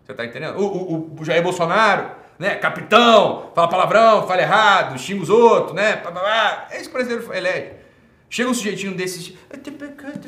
Você 0.06 0.14
tá 0.14 0.26
entendendo? 0.26 0.58
O, 0.58 0.66
o, 0.66 1.18
o 1.20 1.26
Jair 1.26 1.44
Bolsonaro 1.44 2.10
né? 2.40 2.56
Capitão, 2.56 3.52
fala 3.54 3.68
palavrão, 3.68 4.26
fala 4.26 4.42
errado, 4.42 4.98
xinga 4.98 5.22
os 5.22 5.30
outros, 5.30 5.76
né? 5.76 6.02
É 6.72 6.78
isso 6.78 6.90
que 6.90 6.90
o 6.90 6.94
brasileiro 6.94 7.34
elege. 7.34 7.80
Chega 8.32 8.48
um 8.48 8.54
sujeitinho 8.54 8.94
desses, 8.94 9.34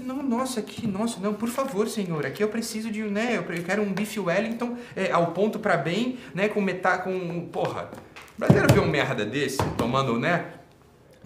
não, 0.02 0.24
nossa, 0.24 0.60
aqui, 0.60 0.88
nossa, 0.88 1.19
não, 1.19 1.36
por 1.36 1.50
favor, 1.50 1.88
senhor, 1.88 2.26
aqui 2.26 2.43
eu 2.43 2.47
preciso 2.47 2.89
de, 2.89 3.04
né, 3.04 3.38
eu 3.38 3.43
quero 3.63 3.84
um 3.84 3.93
bife 3.93 4.19
Wellington 4.19 4.76
é, 4.95 5.12
ao 5.12 5.28
ponto 5.28 5.60
para 5.60 5.78
bem, 5.78 6.17
né, 6.34 6.50
com 6.50 6.60
metade, 6.62 7.04
com, 7.04 7.47
porra. 7.52 7.91
O 8.36 8.39
brasileiro 8.39 8.74
vê 8.74 8.80
um 8.80 8.88
merda 8.89 9.24
desse, 9.24 9.60
tomando, 9.78 10.17
né, 10.17 10.45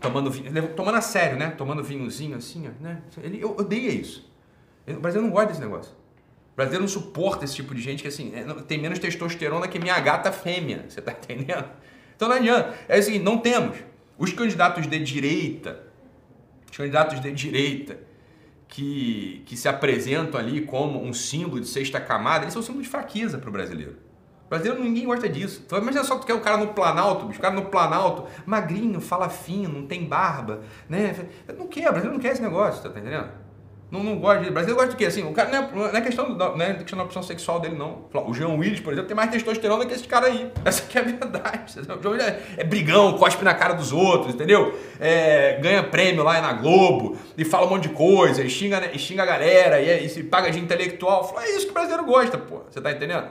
tomando 0.01 0.29
vinho, 0.29 0.67
tomando 0.75 0.95
a 0.95 1.01
sério, 1.01 1.37
né, 1.37 1.51
tomando 1.51 1.81
vinhozinho 1.81 2.35
assim, 2.35 2.69
né, 2.81 3.01
ele 3.23 3.41
odeia 3.45 3.91
isso. 3.91 4.29
O 4.85 4.99
brasileiro 4.99 5.27
não 5.27 5.33
gosta 5.33 5.47
desse 5.47 5.61
negócio. 5.61 5.93
O 6.55 6.57
brasileiro 6.57 6.83
não 6.83 6.87
suporta 6.89 7.43
esse 7.43 7.53
tipo 7.53 7.75
de 7.75 7.81
gente 7.81 8.01
que 8.01 8.07
assim, 8.07 8.31
é, 8.33 8.45
tem 8.63 8.81
menos 8.81 8.97
testosterona 8.97 9.67
que 9.67 9.77
minha 9.77 9.99
gata 9.99 10.31
fêmea. 10.31 10.85
Você 10.87 11.01
tá 11.01 11.11
entendendo? 11.21 11.65
Então 12.15 12.29
não 12.29 12.37
adianta. 12.37 12.73
É 12.87 13.01
seguinte, 13.01 13.23
não 13.23 13.37
temos. 13.37 13.77
Os 14.17 14.31
candidatos 14.31 14.87
de 14.87 14.97
direita, 14.99 15.83
os 16.71 16.77
candidatos 16.77 17.19
de 17.19 17.29
direita 17.33 17.99
que, 18.69 19.43
que 19.45 19.57
se 19.57 19.67
apresentam 19.67 20.39
ali 20.39 20.61
como 20.61 21.03
um 21.03 21.11
símbolo 21.11 21.59
de 21.59 21.67
sexta 21.67 21.99
camada, 21.99 22.45
eles 22.45 22.53
são 22.53 22.61
um 22.61 22.65
símbolo 22.65 22.83
de 22.83 22.89
fraqueza 22.89 23.37
para 23.37 23.49
o 23.49 23.51
brasileiro. 23.51 23.97
O 24.45 24.49
brasileiro 24.49 24.81
ninguém 24.81 25.05
gosta 25.05 25.27
disso. 25.27 25.61
Então, 25.65 25.77
imagina 25.77 26.05
só 26.05 26.15
que 26.15 26.21
tu 26.21 26.27
quer 26.27 26.35
o 26.35 26.39
cara 26.39 26.55
no 26.55 26.67
Planalto, 26.67 27.25
o 27.25 27.37
cara 27.37 27.53
no 27.53 27.65
Planalto, 27.65 28.27
magrinho, 28.45 29.01
fala 29.01 29.27
fino, 29.27 29.81
não 29.81 29.87
tem 29.87 30.05
barba, 30.05 30.61
né? 30.87 31.27
Não 31.57 31.67
quer, 31.67 31.89
o 31.89 31.91
brasileiro 31.91 32.13
não 32.13 32.19
quer 32.19 32.31
esse 32.31 32.41
negócio, 32.41 32.81
tá 32.81 32.97
entendendo? 32.97 33.43
Não, 33.91 34.03
não 34.03 34.17
gosta 34.17 34.43
de. 34.43 34.49
Brasileiro 34.49 34.75
gosta 34.75 34.91
de 34.91 34.97
quê? 34.97 35.05
Assim, 35.05 35.23
o 35.23 35.31
cara 35.31 35.49
não 35.49 35.57
é, 35.57 35.91
não 35.91 35.97
é 35.99 36.01
questão, 36.01 36.35
da, 36.35 36.55
não 36.55 36.65
é 36.65 36.73
questão 36.73 36.97
da 36.97 37.05
opção 37.05 37.21
sexual 37.21 37.59
dele, 37.59 37.75
não. 37.75 38.05
O 38.13 38.33
João 38.33 38.57
Willis, 38.57 38.79
por 38.79 38.91
exemplo, 38.91 39.07
tem 39.07 39.15
mais 39.15 39.29
testosterona 39.29 39.85
que 39.85 39.93
esse 39.93 40.07
cara 40.07 40.27
aí. 40.27 40.51
Essa 40.65 40.83
aqui 40.83 40.97
é 40.97 41.01
a 41.01 41.03
verdade. 41.03 41.79
O 42.03 42.09
Willis 42.09 42.25
é, 42.25 42.41
é 42.57 42.63
brigão, 42.63 43.17
cospe 43.17 43.43
na 43.43 43.53
cara 43.53 43.73
dos 43.73 43.91
outros, 43.91 44.33
entendeu? 44.33 44.77
É, 44.99 45.59
ganha 45.61 45.83
prêmio 45.83 46.23
lá 46.23 46.41
na 46.41 46.53
Globo 46.53 47.17
e 47.37 47.45
fala 47.45 47.67
um 47.67 47.69
monte 47.69 47.87
de 47.87 47.93
coisa, 47.93 48.43
e 48.43 48.49
xinga, 48.49 48.89
e 48.91 48.97
xinga 48.97 49.23
a 49.23 49.25
galera, 49.25 49.79
e, 49.79 49.89
é, 49.89 50.03
e 50.03 50.09
se 50.09 50.23
paga 50.23 50.49
de 50.49 50.59
intelectual. 50.59 51.23
Fala, 51.27 51.45
é 51.45 51.55
isso 51.55 51.65
que 51.65 51.71
o 51.71 51.73
brasileiro 51.73 52.05
gosta, 52.05 52.37
pô. 52.37 52.61
Você 52.69 52.81
tá 52.81 52.91
entendendo? 52.91 53.27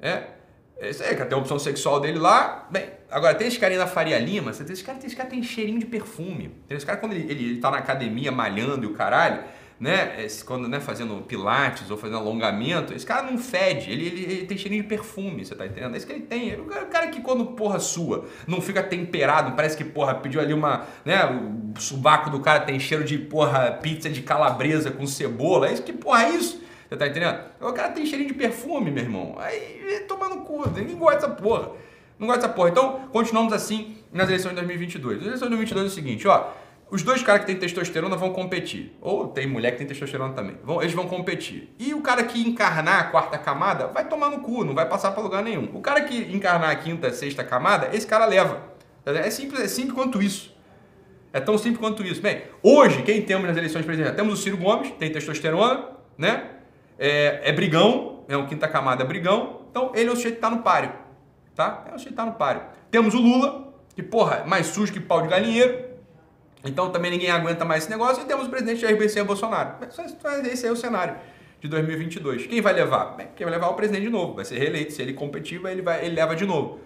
É. 0.00 0.39
É 0.80 0.88
isso 0.88 1.02
aí, 1.02 1.14
cara. 1.14 1.28
Tem 1.28 1.36
a 1.36 1.40
opção 1.40 1.58
sexual 1.58 2.00
dele 2.00 2.18
lá. 2.18 2.66
Bem, 2.70 2.88
agora 3.10 3.34
tem 3.34 3.46
esse 3.46 3.58
carinha 3.58 3.78
da 3.78 3.86
Faria 3.86 4.18
Lima. 4.18 4.52
Você 4.52 4.64
tem 4.64 4.72
esse 4.72 4.82
cara, 4.82 4.98
esse 5.04 5.14
cara 5.14 5.28
tem 5.28 5.42
cheirinho 5.42 5.78
de 5.78 5.84
perfume. 5.84 6.54
Tem 6.66 6.76
esse 6.76 6.86
cara, 6.86 6.98
quando 6.98 7.12
ele, 7.12 7.30
ele, 7.30 7.44
ele 7.50 7.60
tá 7.60 7.70
na 7.70 7.76
academia 7.76 8.32
malhando 8.32 8.84
e 8.84 8.86
o 8.86 8.94
caralho, 8.94 9.44
né? 9.78 10.24
Esse, 10.24 10.42
quando 10.42 10.66
né, 10.68 10.80
fazendo 10.80 11.22
pilates 11.22 11.90
ou 11.90 11.98
fazendo 11.98 12.16
alongamento, 12.16 12.94
esse 12.94 13.04
cara 13.04 13.30
não 13.30 13.36
fede, 13.36 13.90
ele, 13.90 14.06
ele, 14.06 14.22
ele, 14.22 14.46
tem 14.46 14.56
cheirinho 14.56 14.82
de 14.82 14.88
perfume, 14.88 15.44
você 15.44 15.54
tá 15.54 15.66
entendendo? 15.66 15.94
É 15.94 15.98
isso 15.98 16.06
que 16.06 16.14
ele 16.14 16.22
tem. 16.22 16.64
Cara, 16.64 16.84
o 16.84 16.86
cara 16.86 17.06
que 17.08 17.20
quando 17.20 17.44
porra 17.48 17.78
sua 17.78 18.24
não 18.46 18.62
fica 18.62 18.82
temperado, 18.82 19.52
parece 19.52 19.76
que 19.76 19.84
porra 19.84 20.14
pediu 20.14 20.40
ali 20.40 20.54
uma, 20.54 20.86
né? 21.04 21.26
O 21.26 21.78
subaco 21.78 22.30
do 22.30 22.40
cara 22.40 22.60
tem 22.60 22.80
cheiro 22.80 23.04
de 23.04 23.18
porra 23.18 23.72
pizza 23.82 24.08
de 24.08 24.22
calabresa 24.22 24.90
com 24.90 25.06
cebola. 25.06 25.68
É 25.68 25.74
isso 25.74 25.82
que 25.82 25.92
porra 25.92 26.24
é 26.24 26.30
isso? 26.30 26.69
Você 26.90 26.96
tá 26.96 27.06
entendendo? 27.06 27.38
O 27.60 27.72
cara 27.72 27.90
tem 27.90 28.04
cheirinho 28.04 28.30
de 28.30 28.34
perfume, 28.34 28.90
meu 28.90 29.04
irmão. 29.04 29.36
Aí 29.38 30.04
toma 30.08 30.28
no 30.28 30.38
cu, 30.38 30.68
ninguém 30.70 30.96
gosta 30.96 31.28
dessa 31.28 31.40
porra. 31.40 31.70
Não 32.18 32.26
gosta 32.26 32.42
dessa 32.42 32.52
porra. 32.52 32.70
Então, 32.70 33.08
continuamos 33.12 33.52
assim 33.52 33.98
nas 34.12 34.26
eleições 34.26 34.50
de 34.50 34.56
2022. 34.56 35.18
As 35.18 35.22
eleições 35.22 35.50
de 35.50 35.56
2022 35.56 35.84
é 35.84 35.88
o 35.88 35.94
seguinte, 35.94 36.26
ó. 36.26 36.50
Os 36.90 37.04
dois 37.04 37.22
caras 37.22 37.42
que 37.42 37.46
têm 37.46 37.56
testosterona 37.56 38.16
vão 38.16 38.32
competir. 38.32 38.92
Ou 39.00 39.28
tem 39.28 39.46
mulher 39.46 39.70
que 39.70 39.78
tem 39.78 39.86
testosterona 39.86 40.34
também. 40.34 40.56
Vão, 40.64 40.82
eles 40.82 40.92
vão 40.92 41.06
competir. 41.06 41.72
E 41.78 41.94
o 41.94 42.00
cara 42.00 42.24
que 42.24 42.40
encarnar 42.40 42.98
a 42.98 43.04
quarta 43.04 43.38
camada 43.38 43.86
vai 43.86 44.08
tomar 44.08 44.28
no 44.28 44.40
cu, 44.40 44.64
não 44.64 44.74
vai 44.74 44.88
passar 44.88 45.12
para 45.12 45.22
lugar 45.22 45.44
nenhum. 45.44 45.70
O 45.72 45.80
cara 45.80 46.00
que 46.00 46.34
encarnar 46.34 46.70
a 46.70 46.74
quinta, 46.74 47.12
sexta 47.12 47.44
camada, 47.44 47.90
esse 47.92 48.04
cara 48.04 48.26
leva. 48.26 48.62
É 49.06 49.30
simples, 49.30 49.60
é 49.60 49.68
simples 49.68 49.94
quanto 49.94 50.20
isso. 50.20 50.52
É 51.32 51.38
tão 51.38 51.56
simples 51.56 51.78
quanto 51.78 52.02
isso. 52.02 52.20
Bem, 52.20 52.42
hoje, 52.60 53.02
quem 53.02 53.22
temos 53.22 53.46
nas 53.46 53.56
eleições 53.56 53.84
presidenciais? 53.84 54.16
Temos 54.16 54.40
o 54.40 54.42
Ciro 54.42 54.56
Gomes, 54.56 54.90
tem 54.98 55.12
testosterona, 55.12 55.84
né? 56.18 56.56
É, 57.00 57.40
é 57.48 57.52
brigão, 57.52 58.24
é 58.28 58.36
um 58.36 58.46
quinta 58.46 58.68
camada 58.68 59.04
brigão, 59.04 59.62
então 59.70 59.90
ele 59.94 60.10
é 60.10 60.12
o 60.12 60.16
sujeito 60.16 60.34
que 60.34 60.38
está 60.38 60.50
no 60.50 60.62
páreo, 60.62 60.92
tá? 61.56 61.84
É 61.86 61.94
o 61.94 61.98
sujeito 61.98 62.08
que 62.08 62.12
está 62.12 62.26
no 62.26 62.34
páreo. 62.34 62.62
Temos 62.90 63.14
o 63.14 63.18
Lula, 63.18 63.72
que 63.96 64.02
porra, 64.02 64.44
mais 64.46 64.66
sujo 64.66 64.92
que 64.92 65.00
pau 65.00 65.22
de 65.22 65.28
galinheiro. 65.28 65.88
Então 66.62 66.90
também 66.90 67.10
ninguém 67.10 67.30
aguenta 67.30 67.64
mais 67.64 67.84
esse 67.84 67.90
negócio. 67.90 68.22
E 68.22 68.26
temos 68.26 68.46
o 68.46 68.50
presidente 68.50 68.82
da 68.82 68.90
RBC, 68.90 69.24
Bolsonaro. 69.24 69.76
Esse 70.52 70.66
é 70.66 70.70
o 70.70 70.76
cenário 70.76 71.16
de 71.58 71.68
2022. 71.68 72.46
Quem 72.46 72.60
vai 72.60 72.74
levar? 72.74 73.16
Bem, 73.16 73.28
quem 73.34 73.46
vai 73.46 73.54
levar 73.54 73.68
é 73.68 73.70
o 73.70 73.74
presidente 73.74 74.02
de 74.02 74.10
novo. 74.10 74.34
Vai 74.34 74.44
ser 74.44 74.58
reeleito. 74.58 74.92
Se 74.92 75.00
ele 75.00 75.14
competir, 75.14 75.64
ele, 75.64 75.80
vai, 75.80 76.04
ele 76.04 76.14
leva 76.14 76.36
de 76.36 76.44
novo. 76.44 76.80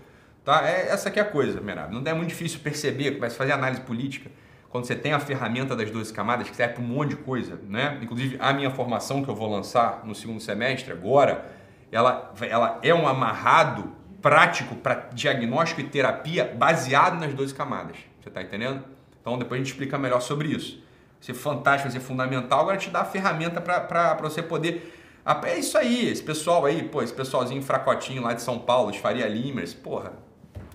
Tá? 0.44 0.68
É, 0.68 0.90
essa 0.90 1.08
aqui 1.08 1.18
é 1.18 1.22
a 1.22 1.24
coisa, 1.24 1.60
Merab. 1.60 1.92
Não 1.92 2.02
é 2.04 2.14
muito 2.14 2.28
difícil 2.28 2.60
perceber, 2.60 3.12
começa 3.12 3.34
a 3.34 3.38
fazer 3.38 3.52
análise 3.52 3.80
política. 3.80 4.30
Quando 4.74 4.86
você 4.86 4.96
tem 4.96 5.12
a 5.12 5.20
ferramenta 5.20 5.76
das 5.76 5.88
12 5.88 6.12
camadas, 6.12 6.50
que 6.50 6.56
serve 6.56 6.74
para 6.74 6.82
um 6.82 6.86
monte 6.88 7.10
de 7.10 7.16
coisa, 7.18 7.60
né? 7.68 7.96
Inclusive, 8.02 8.36
a 8.40 8.52
minha 8.52 8.72
formação 8.72 9.22
que 9.22 9.30
eu 9.30 9.34
vou 9.36 9.48
lançar 9.48 10.04
no 10.04 10.16
segundo 10.16 10.40
semestre, 10.40 10.92
agora, 10.92 11.48
ela, 11.92 12.34
ela 12.40 12.80
é 12.82 12.92
um 12.92 13.06
amarrado 13.06 13.92
prático 14.20 14.74
para 14.74 15.10
diagnóstico 15.12 15.80
e 15.80 15.84
terapia 15.84 16.52
baseado 16.58 17.20
nas 17.20 17.32
12 17.32 17.54
camadas. 17.54 17.98
Você 18.20 18.28
está 18.28 18.42
entendendo? 18.42 18.82
Então, 19.20 19.38
depois 19.38 19.60
a 19.60 19.62
gente 19.62 19.70
explica 19.70 19.96
melhor 19.96 20.20
sobre 20.20 20.48
isso. 20.48 20.82
Ser 21.20 21.34
fantástico, 21.34 21.92
ser 21.92 22.00
fundamental, 22.00 22.58
agora 22.58 22.76
te 22.76 22.90
dá 22.90 23.02
a 23.02 23.04
ferramenta 23.04 23.60
para 23.60 24.16
você 24.22 24.42
poder 24.42 24.92
é 25.44 25.56
isso 25.56 25.78
aí, 25.78 26.08
esse 26.08 26.22
pessoal 26.22 26.66
aí, 26.66 26.82
pô, 26.82 27.00
esse 27.00 27.14
pessoalzinho 27.14 27.62
fracotinho 27.62 28.22
lá 28.22 28.34
de 28.34 28.42
São 28.42 28.58
Paulo, 28.58 28.90
de 28.90 28.98
Faria 28.98 29.28
Limers, 29.28 29.72
porra, 29.72 30.12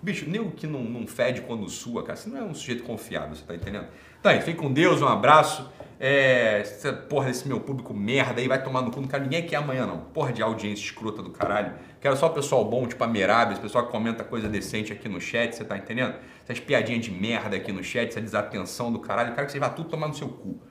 Bicho, 0.01 0.29
nego 0.29 0.51
que 0.51 0.65
não, 0.65 0.83
não 0.83 1.05
fede 1.05 1.41
quando 1.41 1.67
sua, 1.69 2.03
cara, 2.03 2.15
você 2.15 2.29
não 2.29 2.37
é 2.37 2.43
um 2.43 2.53
sujeito 2.53 2.83
confiável, 2.83 3.35
você 3.35 3.43
tá 3.43 3.53
entendendo? 3.53 3.87
Então 4.19 4.31
aí, 4.31 4.41
fique 4.41 4.57
com 4.57 4.71
Deus, 4.71 5.01
um 5.01 5.07
abraço. 5.07 5.69
É, 5.99 6.61
essa 6.61 6.93
porra 6.93 7.25
desse 7.25 7.45
meu 7.45 7.59
público 7.59 7.93
merda 7.93 8.39
aí 8.39 8.47
vai 8.47 8.63
tomar 8.63 8.81
no 8.81 8.89
cu, 8.89 9.01
não 9.01 9.07
quero 9.09 9.23
ninguém 9.23 9.39
aqui 9.39 9.53
amanhã 9.53 9.85
não. 9.85 9.97
Porra 9.97 10.31
de 10.31 10.41
audiência 10.41 10.85
escrota 10.85 11.21
do 11.21 11.29
caralho. 11.29 11.73
Quero 11.99 12.15
só 12.15 12.27
o 12.27 12.29
pessoal 12.29 12.63
bom, 12.63 12.87
tipo 12.87 13.03
a 13.03 13.07
Merab, 13.07 13.51
esse 13.51 13.61
pessoal 13.61 13.85
que 13.85 13.91
comenta 13.91 14.23
coisa 14.23 14.47
decente 14.47 14.93
aqui 14.93 15.09
no 15.09 15.19
chat, 15.19 15.53
você 15.53 15.65
tá 15.65 15.77
entendendo? 15.77 16.15
Essas 16.43 16.59
piadinhas 16.59 17.03
de 17.03 17.11
merda 17.11 17.57
aqui 17.57 17.73
no 17.73 17.83
chat, 17.83 18.07
essa 18.07 18.21
desatenção 18.21 18.93
do 18.93 18.99
caralho, 18.99 19.35
quero 19.35 19.45
que 19.45 19.51
você 19.51 19.59
vá 19.59 19.69
tudo 19.69 19.89
tomar 19.89 20.07
no 20.07 20.13
seu 20.13 20.29
cu. 20.29 20.61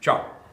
Tchau. 0.00 0.45